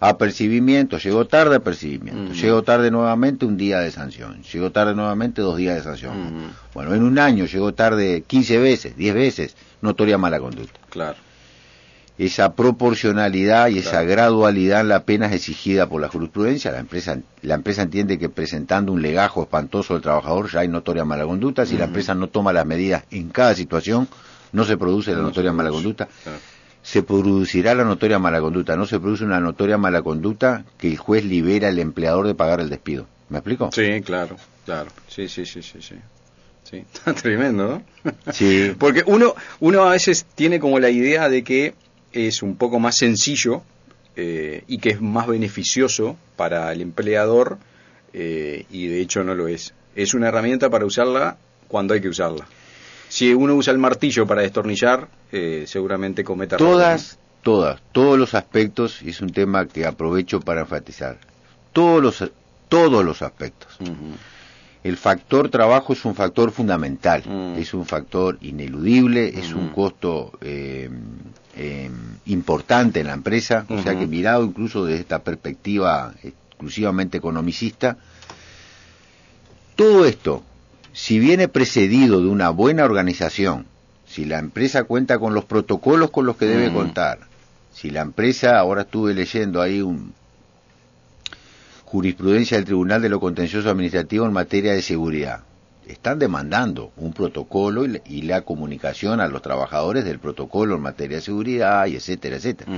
apercibimiento, 0.00 0.98
llegó 0.98 1.26
tarde 1.26 1.56
apercibimiento, 1.56 2.30
Ujú. 2.30 2.34
llegó 2.40 2.62
tarde 2.62 2.90
nuevamente 2.90 3.44
un 3.46 3.56
día 3.56 3.80
de 3.80 3.90
sanción, 3.90 4.42
llegó 4.42 4.70
tarde 4.70 4.94
nuevamente 4.94 5.42
dos 5.42 5.56
días 5.56 5.74
de 5.76 5.82
sanción. 5.82 6.52
Bueno, 6.72 6.94
en 6.94 7.02
un 7.02 7.18
año 7.18 7.46
llegó 7.46 7.74
tarde 7.74 8.22
15 8.26 8.58
veces, 8.58 8.96
10 8.96 9.14
veces, 9.14 9.56
notoria 9.82 10.16
mala 10.18 10.38
conducta 10.40 10.78
Claro. 10.90 11.16
Esa 12.18 12.52
proporcionalidad 12.54 13.68
y 13.68 13.78
esa 13.78 13.90
Claro. 13.90 14.08
gradualidad 14.08 14.80
en 14.80 14.88
la 14.88 15.04
pena 15.04 15.26
es 15.26 15.32
exigida 15.34 15.88
por 15.88 16.00
la 16.00 16.08
jurisprudencia. 16.08 16.70
La 16.72 16.80
empresa, 16.80 17.18
la 17.42 17.54
empresa 17.54 17.82
entiende 17.82 18.18
que 18.18 18.28
presentando 18.28 18.92
un 18.92 19.00
legajo 19.02 19.42
espantoso 19.42 19.94
al 19.94 20.00
trabajador 20.02 20.50
ya 20.50 20.60
hay 20.60 20.68
notoria 20.68 21.04
mala 21.04 21.24
conducta. 21.24 21.64
Si 21.64 21.76
la 21.76 21.84
empresa 21.84 22.14
no 22.14 22.28
toma 22.28 22.52
las 22.52 22.66
medidas 22.66 23.04
en 23.12 23.28
cada 23.28 23.54
situación, 23.54 24.08
no 24.52 24.64
se 24.64 24.76
produce 24.76 25.12
la 25.12 25.18
No 25.18 25.24
notoria 25.24 25.52
mala 25.52 25.70
conducta. 25.70 26.08
claro. 26.24 26.38
Se 26.82 27.02
producirá 27.02 27.74
la 27.74 27.84
notoria 27.84 28.18
mala 28.18 28.40
conducta. 28.40 28.74
No 28.76 28.86
se 28.86 28.98
produce 28.98 29.22
una 29.24 29.40
notoria 29.40 29.76
mala 29.76 30.00
conducta 30.02 30.64
que 30.78 30.88
el 30.88 30.96
juez 30.96 31.24
libera 31.24 31.68
al 31.68 31.78
empleador 31.78 32.26
de 32.26 32.34
pagar 32.34 32.60
el 32.60 32.70
despido. 32.70 33.06
¿Me 33.28 33.38
explico? 33.38 33.68
Sí, 33.72 34.00
claro, 34.00 34.36
claro. 34.64 34.90
Sí, 35.06 35.28
sí, 35.28 35.44
sí, 35.44 35.60
sí, 35.62 35.82
sí. 35.82 35.96
Sí, 36.64 36.76
está 36.94 37.12
tremendo, 37.12 37.82
¿no? 38.04 38.12
Sí. 38.32 38.72
Porque 38.78 39.02
uno, 39.06 39.34
uno 39.60 39.82
a 39.84 39.90
veces 39.92 40.24
tiene 40.34 40.58
como 40.60 40.78
la 40.80 40.88
idea 40.90 41.28
de 41.28 41.44
que 41.44 41.74
es 42.12 42.42
un 42.42 42.56
poco 42.56 42.78
más 42.78 42.96
sencillo 42.96 43.62
eh, 44.16 44.64
y 44.66 44.78
que 44.78 44.90
es 44.90 45.00
más 45.00 45.26
beneficioso 45.26 46.16
para 46.36 46.72
el 46.72 46.80
empleador 46.80 47.58
eh, 48.12 48.66
y 48.70 48.86
de 48.86 49.00
hecho 49.00 49.22
no 49.24 49.34
lo 49.34 49.48
es. 49.48 49.74
Es 49.94 50.14
una 50.14 50.28
herramienta 50.28 50.70
para 50.70 50.84
usarla 50.86 51.36
cuando 51.68 51.94
hay 51.94 52.00
que 52.00 52.08
usarla. 52.08 52.46
Si 53.08 53.32
uno 53.32 53.54
usa 53.54 53.72
el 53.72 53.78
martillo 53.78 54.26
para 54.26 54.42
destornillar, 54.42 55.08
eh, 55.32 55.64
seguramente 55.66 56.24
cometa 56.24 56.56
errores, 56.56 56.72
Todas, 56.72 57.18
todas, 57.42 57.80
todos 57.92 58.18
los 58.18 58.34
aspectos, 58.34 59.00
y 59.02 59.10
es 59.10 59.20
un 59.20 59.30
tema 59.30 59.66
que 59.66 59.86
aprovecho 59.86 60.40
para 60.40 60.62
enfatizar, 60.62 61.18
todos 61.72 62.02
los, 62.02 62.30
todos 62.68 63.04
los 63.04 63.22
aspectos. 63.22 63.78
El 64.84 64.96
factor 64.96 65.48
trabajo 65.48 65.92
es 65.92 66.04
un 66.04 66.14
factor 66.14 66.50
fundamental, 66.50 67.22
Mm. 67.26 67.58
es 67.58 67.74
un 67.74 67.84
factor 67.86 68.38
ineludible, 68.42 69.38
es 69.38 69.52
un 69.52 69.68
costo 69.70 70.32
eh, 70.40 70.88
eh, 71.60 71.90
importante 72.26 73.00
en 73.00 73.08
la 73.08 73.14
empresa, 73.14 73.66
o 73.68 73.82
sea 73.82 73.98
que 73.98 74.06
mirado 74.06 74.44
incluso 74.44 74.84
desde 74.84 75.00
esta 75.00 75.18
perspectiva 75.24 76.14
exclusivamente 76.22 77.18
economicista, 77.18 77.98
todo 79.74 80.06
esto, 80.06 80.44
si 80.92 81.18
viene 81.18 81.48
precedido 81.48 82.20
de 82.20 82.28
una 82.28 82.50
buena 82.50 82.84
organización, 82.84 83.66
si 84.06 84.24
la 84.24 84.38
empresa 84.38 84.84
cuenta 84.84 85.18
con 85.18 85.34
los 85.34 85.44
protocolos 85.46 86.10
con 86.10 86.26
los 86.26 86.36
que 86.36 86.46
debe 86.46 86.72
contar, 86.72 87.20
si 87.72 87.90
la 87.90 88.02
empresa, 88.02 88.58
ahora 88.58 88.82
estuve 88.82 89.12
leyendo 89.12 89.60
ahí 89.60 89.82
un 89.82 90.12
jurisprudencia 91.84 92.56
del 92.56 92.66
Tribunal 92.66 93.02
de 93.02 93.08
lo 93.08 93.18
Contencioso 93.18 93.68
Administrativo 93.70 94.26
en 94.26 94.32
materia 94.32 94.74
de 94.74 94.82
seguridad. 94.82 95.40
Están 95.88 96.18
demandando 96.18 96.92
un 96.96 97.12
protocolo 97.12 97.84
y 97.84 97.88
la, 97.88 98.00
y 98.06 98.22
la 98.22 98.42
comunicación 98.42 99.20
a 99.20 99.26
los 99.28 99.42
trabajadores 99.42 100.04
del 100.04 100.18
protocolo 100.18 100.76
en 100.76 100.82
materia 100.82 101.16
de 101.16 101.22
seguridad 101.22 101.86
y 101.86 101.96
etcétera, 101.96 102.36
etcétera. 102.36 102.70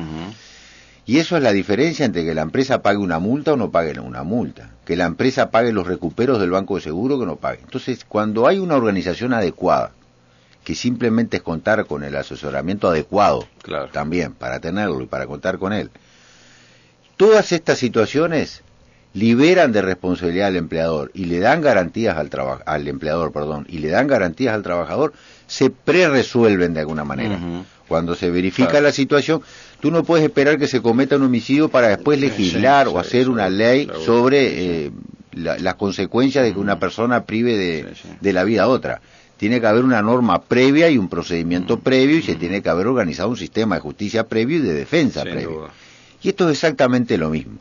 Y 1.07 1.19
eso 1.19 1.37
es 1.37 1.43
la 1.43 1.51
diferencia 1.53 2.05
entre 2.07 2.25
que 2.25 2.35
la 2.35 2.43
empresa 2.43 2.83
pague 2.83 2.99
una 2.99 3.19
multa 3.19 3.53
o 3.55 3.57
no 3.57 3.71
pague 3.73 3.99
una 3.99 4.23
multa. 4.23 4.71
Que 4.85 4.95
la 4.95 5.07
empresa 5.07 5.51
pague 5.51 5.73
los 5.73 5.87
recuperos 5.89 6.39
del 6.39 6.51
banco 6.51 6.77
de 6.77 6.83
seguro 6.83 7.19
que 7.19 7.27
no 7.27 7.35
pague. 7.37 7.61
Entonces, 7.63 8.05
cuando 8.05 8.47
hay 8.47 8.59
una 8.59 8.77
organización 8.77 9.33
adecuada, 9.35 9.91
que 10.63 10.77
simplemente 10.77 11.39
es 11.39 11.43
contar 11.43 11.87
con 11.87 12.05
el 12.05 12.15
asesoramiento 12.15 12.89
adecuado, 12.89 13.49
Claro. 13.63 13.89
también, 13.89 14.35
para 14.35 14.61
tenerlo 14.61 15.03
y 15.03 15.07
para 15.07 15.27
contar 15.27 15.59
con 15.59 15.73
él, 15.73 15.91
todas 17.17 17.51
estas 17.51 17.79
situaciones 17.79 18.63
liberan 19.15 19.73
de 19.73 19.83
responsabilidad 19.83 20.49
al 20.49 20.57
empleador 20.57 21.11
y 21.15 21.25
le 21.25 21.39
dan 21.41 21.61
garantías 21.61 22.17
al 22.17 22.31
al 22.65 22.89
empleador, 22.89 23.33
perdón, 23.33 23.67
y 23.69 23.79
le 23.79 23.89
dan 23.89 24.07
garantías 24.07 24.55
al 24.55 24.63
trabajador, 24.63 25.13
se 25.47 25.71
pre-resuelven 25.71 26.75
de 26.75 26.81
alguna 26.81 27.05
manera. 27.05 27.39
Cuando 27.89 28.15
se 28.15 28.31
verifica 28.31 28.69
Claro. 28.71 28.85
la 28.85 28.93
situación, 28.93 29.43
tú 29.81 29.91
no 29.91 30.05
puedes 30.05 30.25
esperar 30.25 30.59
que 30.59 30.69
se 30.69 30.81
cometa 30.81 31.17
un 31.17 31.25
homicidio 31.25 31.69
para 31.69 31.89
después 31.89 32.21
legislar 32.21 32.87
sí, 32.87 32.93
o 32.95 32.99
hacer 33.01 33.25
sí, 33.25 33.31
una 33.31 33.49
ley 33.51 33.91
sobre 34.05 34.85
eh, 34.87 34.91
la- 35.33 35.59
las 35.59 35.75
consecuencias 35.75 36.45
de 36.45 36.53
que 36.53 36.61
una 36.61 36.79
persona 36.79 37.25
prive 37.25 37.57
de, 37.57 37.87
de 38.21 38.33
la 38.33 38.45
vida 38.45 38.63
a 38.63 38.69
otra. 38.69 39.01
Tiene 39.37 39.61
que 39.61 39.67
haber 39.67 39.83
una 39.85 40.03
norma 40.03 40.43
previa 40.43 40.89
y 40.91 40.99
un 40.99 41.09
procedimiento 41.09 41.81
previo 41.81 42.19
y 42.19 42.23
se 42.23 42.37
tiene 42.37 42.63
que 42.63 42.69
haber 42.69 42.87
organizado 42.87 43.31
un 43.31 43.37
sistema 43.39 43.75
de 43.75 43.81
justicia 43.81 44.29
previo 44.29 44.59
y 44.59 44.61
de 44.61 44.75
defensa 44.75 45.23
Sin 45.23 45.33
previo. 45.33 45.51
duda. 45.51 45.71
Y 46.23 46.29
esto 46.31 46.49
es 46.49 46.53
exactamente 46.57 47.17
lo 47.17 47.31
mismo. 47.31 47.55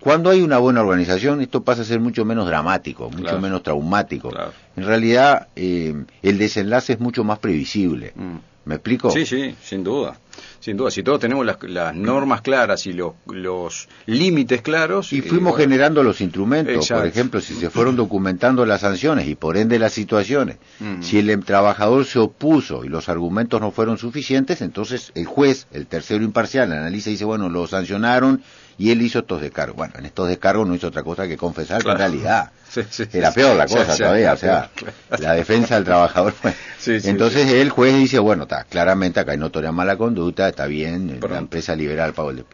Cuando 0.00 0.30
hay 0.30 0.42
una 0.42 0.58
buena 0.58 0.80
organización, 0.82 1.40
esto 1.40 1.62
pasa 1.62 1.82
a 1.82 1.84
ser 1.84 2.00
mucho 2.00 2.24
menos 2.24 2.46
dramático, 2.46 3.08
mucho 3.08 3.22
Claro. 3.22 3.40
menos 3.40 3.62
traumático. 3.62 4.30
Claro. 4.30 4.52
En 4.76 4.84
realidad, 4.84 5.48
eh, 5.56 5.94
el 6.22 6.38
desenlace 6.38 6.94
es 6.94 7.00
mucho 7.00 7.24
más 7.24 7.38
previsible. 7.38 8.12
Mm. 8.16 8.36
¿Me 8.64 8.76
explico? 8.76 9.10
Sí, 9.10 9.26
sí, 9.26 9.54
sin 9.62 9.82
duda. 9.82 10.16
Sin 10.60 10.76
duda, 10.76 10.90
si 10.92 11.02
todos 11.02 11.18
tenemos 11.18 11.44
las, 11.44 11.60
las 11.64 11.94
normas 11.94 12.40
claras 12.40 12.86
y 12.86 12.92
los, 12.92 13.14
los 13.26 13.88
límites 14.06 14.62
claros. 14.62 15.12
Y 15.12 15.18
eh, 15.18 15.22
fuimos 15.22 15.52
bueno, 15.52 15.56
generando 15.64 16.02
los 16.04 16.20
instrumentos. 16.20 16.74
Exacto. 16.76 17.02
Por 17.02 17.08
ejemplo, 17.08 17.40
si 17.40 17.54
se 17.54 17.68
fueron 17.70 17.96
documentando 17.96 18.64
las 18.64 18.82
sanciones 18.82 19.26
y 19.26 19.34
por 19.34 19.56
ende 19.56 19.78
las 19.80 19.92
situaciones, 19.92 20.58
Ujú. 20.80 21.02
si 21.02 21.18
el 21.18 21.28
em- 21.30 21.42
trabajador 21.42 22.04
se 22.04 22.20
opuso 22.20 22.84
y 22.84 22.88
los 22.88 23.08
argumentos 23.08 23.60
no 23.60 23.72
fueron 23.72 23.98
suficientes, 23.98 24.62
entonces 24.62 25.10
el 25.16 25.26
juez, 25.26 25.66
el 25.72 25.86
tercero 25.86 26.22
imparcial, 26.22 26.72
analiza 26.72 27.10
y 27.10 27.14
dice, 27.14 27.24
bueno, 27.24 27.48
lo 27.48 27.66
sancionaron 27.66 28.42
y 28.78 28.90
él 28.90 29.02
hizo 29.02 29.20
estos 29.20 29.40
descargos. 29.40 29.76
Bueno, 29.76 29.94
en 29.98 30.06
estos 30.06 30.28
descargos 30.28 30.66
no 30.66 30.74
hizo 30.74 30.88
otra 30.88 31.02
cosa 31.02 31.26
que 31.28 31.36
confesar 31.36 31.82
Claro. 31.82 31.98
que 31.98 32.04
en 32.04 32.12
realidad 32.12 32.50
Sí, 32.72 32.80
sí, 32.88 33.04
era 33.12 33.30
peor 33.32 33.54
la 33.56 33.66
cosa 33.66 33.94
todavía, 33.96 34.32
o 34.32 34.36
sea, 34.36 34.70
la 35.18 35.34
defensa 35.34 35.74
del 35.74 35.84
trabajador. 35.84 36.32
Entonces 36.86 37.50
el 37.52 37.68
juez 37.70 37.94
dice, 37.96 38.18
bueno, 38.18 38.44
está, 38.44 38.64
claramente 38.64 39.20
acá 39.20 39.32
hay 39.32 39.38
notoria 39.38 39.72
mala 39.72 39.96
conducta, 39.98 40.48
está 40.48 40.64
bien, 40.66 41.20
la 41.20 41.38
empresa 41.38 41.76
libera 41.76 42.06
el 42.06 42.14
pago 42.14 42.32
del. 42.32 42.46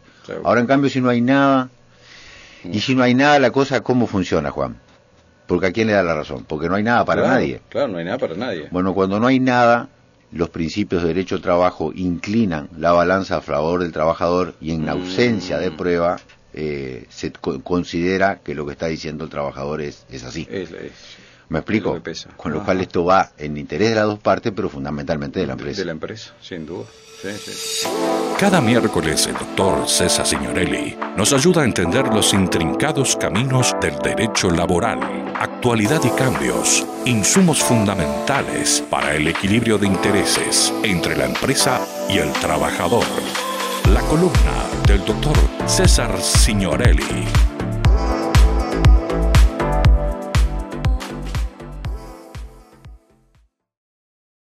Ahora, 0.43 0.59
en 0.61 0.67
cambio, 0.67 0.89
si 0.89 0.99
no 1.01 1.09
hay 1.09 1.21
nada, 1.21 1.69
Y 2.65 2.81
si 2.81 2.93
no 2.95 3.03
hay 3.03 3.13
nada, 3.15 3.39
la 3.39 3.51
cosa, 3.51 3.79
¿cómo 3.81 4.05
funciona, 4.07 4.51
Juan? 4.51 4.77
Porque 5.47 5.67
a 5.67 5.71
quién 5.71 5.87
le 5.87 5.93
da 5.93 6.03
la 6.03 6.13
razón, 6.13 6.43
porque 6.45 6.67
no 6.67 6.75
hay 6.75 6.83
nada 6.83 7.05
para 7.05 7.21
Claro, 7.21 7.35
nadie. 7.35 7.61
Claro, 7.69 7.87
no 7.87 7.97
hay 7.97 8.05
nada 8.05 8.17
para 8.17 8.35
nadie. 8.35 8.67
Bueno, 8.71 8.93
cuando 8.93 9.19
no 9.21 9.25
hay 9.27 9.39
nada, 9.39 9.87
los 10.31 10.49
principios 10.49 11.01
de 11.01 11.09
derecho 11.09 11.35
al 11.35 11.41
trabajo 11.41 11.91
inclinan 11.95 12.69
la 12.77 12.91
balanza 12.91 13.37
a 13.37 13.41
favor 13.41 13.81
del 13.81 13.91
trabajador 13.91 14.53
y 14.61 14.71
en 14.71 14.85
Mm. 14.85 14.89
ausencia 14.89 15.57
de 15.57 15.71
prueba 15.71 16.17
eh, 16.53 17.05
se 17.09 17.31
co- 17.31 17.61
considera 17.61 18.39
que 18.39 18.55
lo 18.55 18.65
que 18.65 18.71
está 18.71 18.87
diciendo 18.87 19.23
el 19.23 19.29
trabajador 19.29 19.81
es, 19.81 20.05
es 20.09 20.23
así. 20.23 20.47
Es- 20.49 20.71
es- 20.71 20.91
¿Me 21.49 21.59
explico? 21.59 21.89
lo 21.89 21.95
que 21.95 22.01
pesa. 22.01 22.29
Con 22.37 22.51
lo 22.51 22.57
Ajá. 22.59 22.65
cual 22.65 22.81
esto 22.81 23.05
va 23.05 23.31
en 23.37 23.55
interés 23.57 23.89
de 23.89 23.95
las 23.95 24.05
dos 24.05 24.19
partes, 24.19 24.51
pero 24.55 24.67
fundamentalmente 24.69 25.39
de 25.39 25.47
la 25.47 25.53
empresa. 25.53 25.79
De 25.81 25.85
la 25.85 25.91
empresa, 25.91 26.33
sin 26.41 26.65
duda. 26.65 26.85
Sí, 27.21 27.29
sí. 27.31 27.87
Cada 28.39 28.61
miércoles 28.61 29.27
el 29.27 29.33
doctor 29.33 29.87
César 29.87 30.25
Signorelli 30.25 30.95
nos 31.17 31.33
ayuda 31.33 31.61
a 31.61 31.65
entender 31.65 32.07
los 32.07 32.33
intrincados 32.33 33.15
caminos 33.17 33.75
del 33.81 33.97
derecho 33.99 34.49
laboral, 34.49 35.28
actualidad 35.39 36.01
y 36.03 36.09
cambios, 36.09 36.85
insumos 37.05 37.63
fundamentales 37.63 38.83
para 38.89 39.15
el 39.15 39.27
equilibrio 39.27 39.77
de 39.77 39.87
intereses 39.87 40.73
entre 40.83 41.15
la 41.15 41.25
empresa 41.25 41.79
y 42.09 42.17
el 42.17 42.31
trabajador. 42.33 43.05
La 43.93 44.01
columna 44.01 44.67
del 44.85 45.03
doctor 45.05 45.37
César 45.65 46.19
Signorelli 46.21 47.48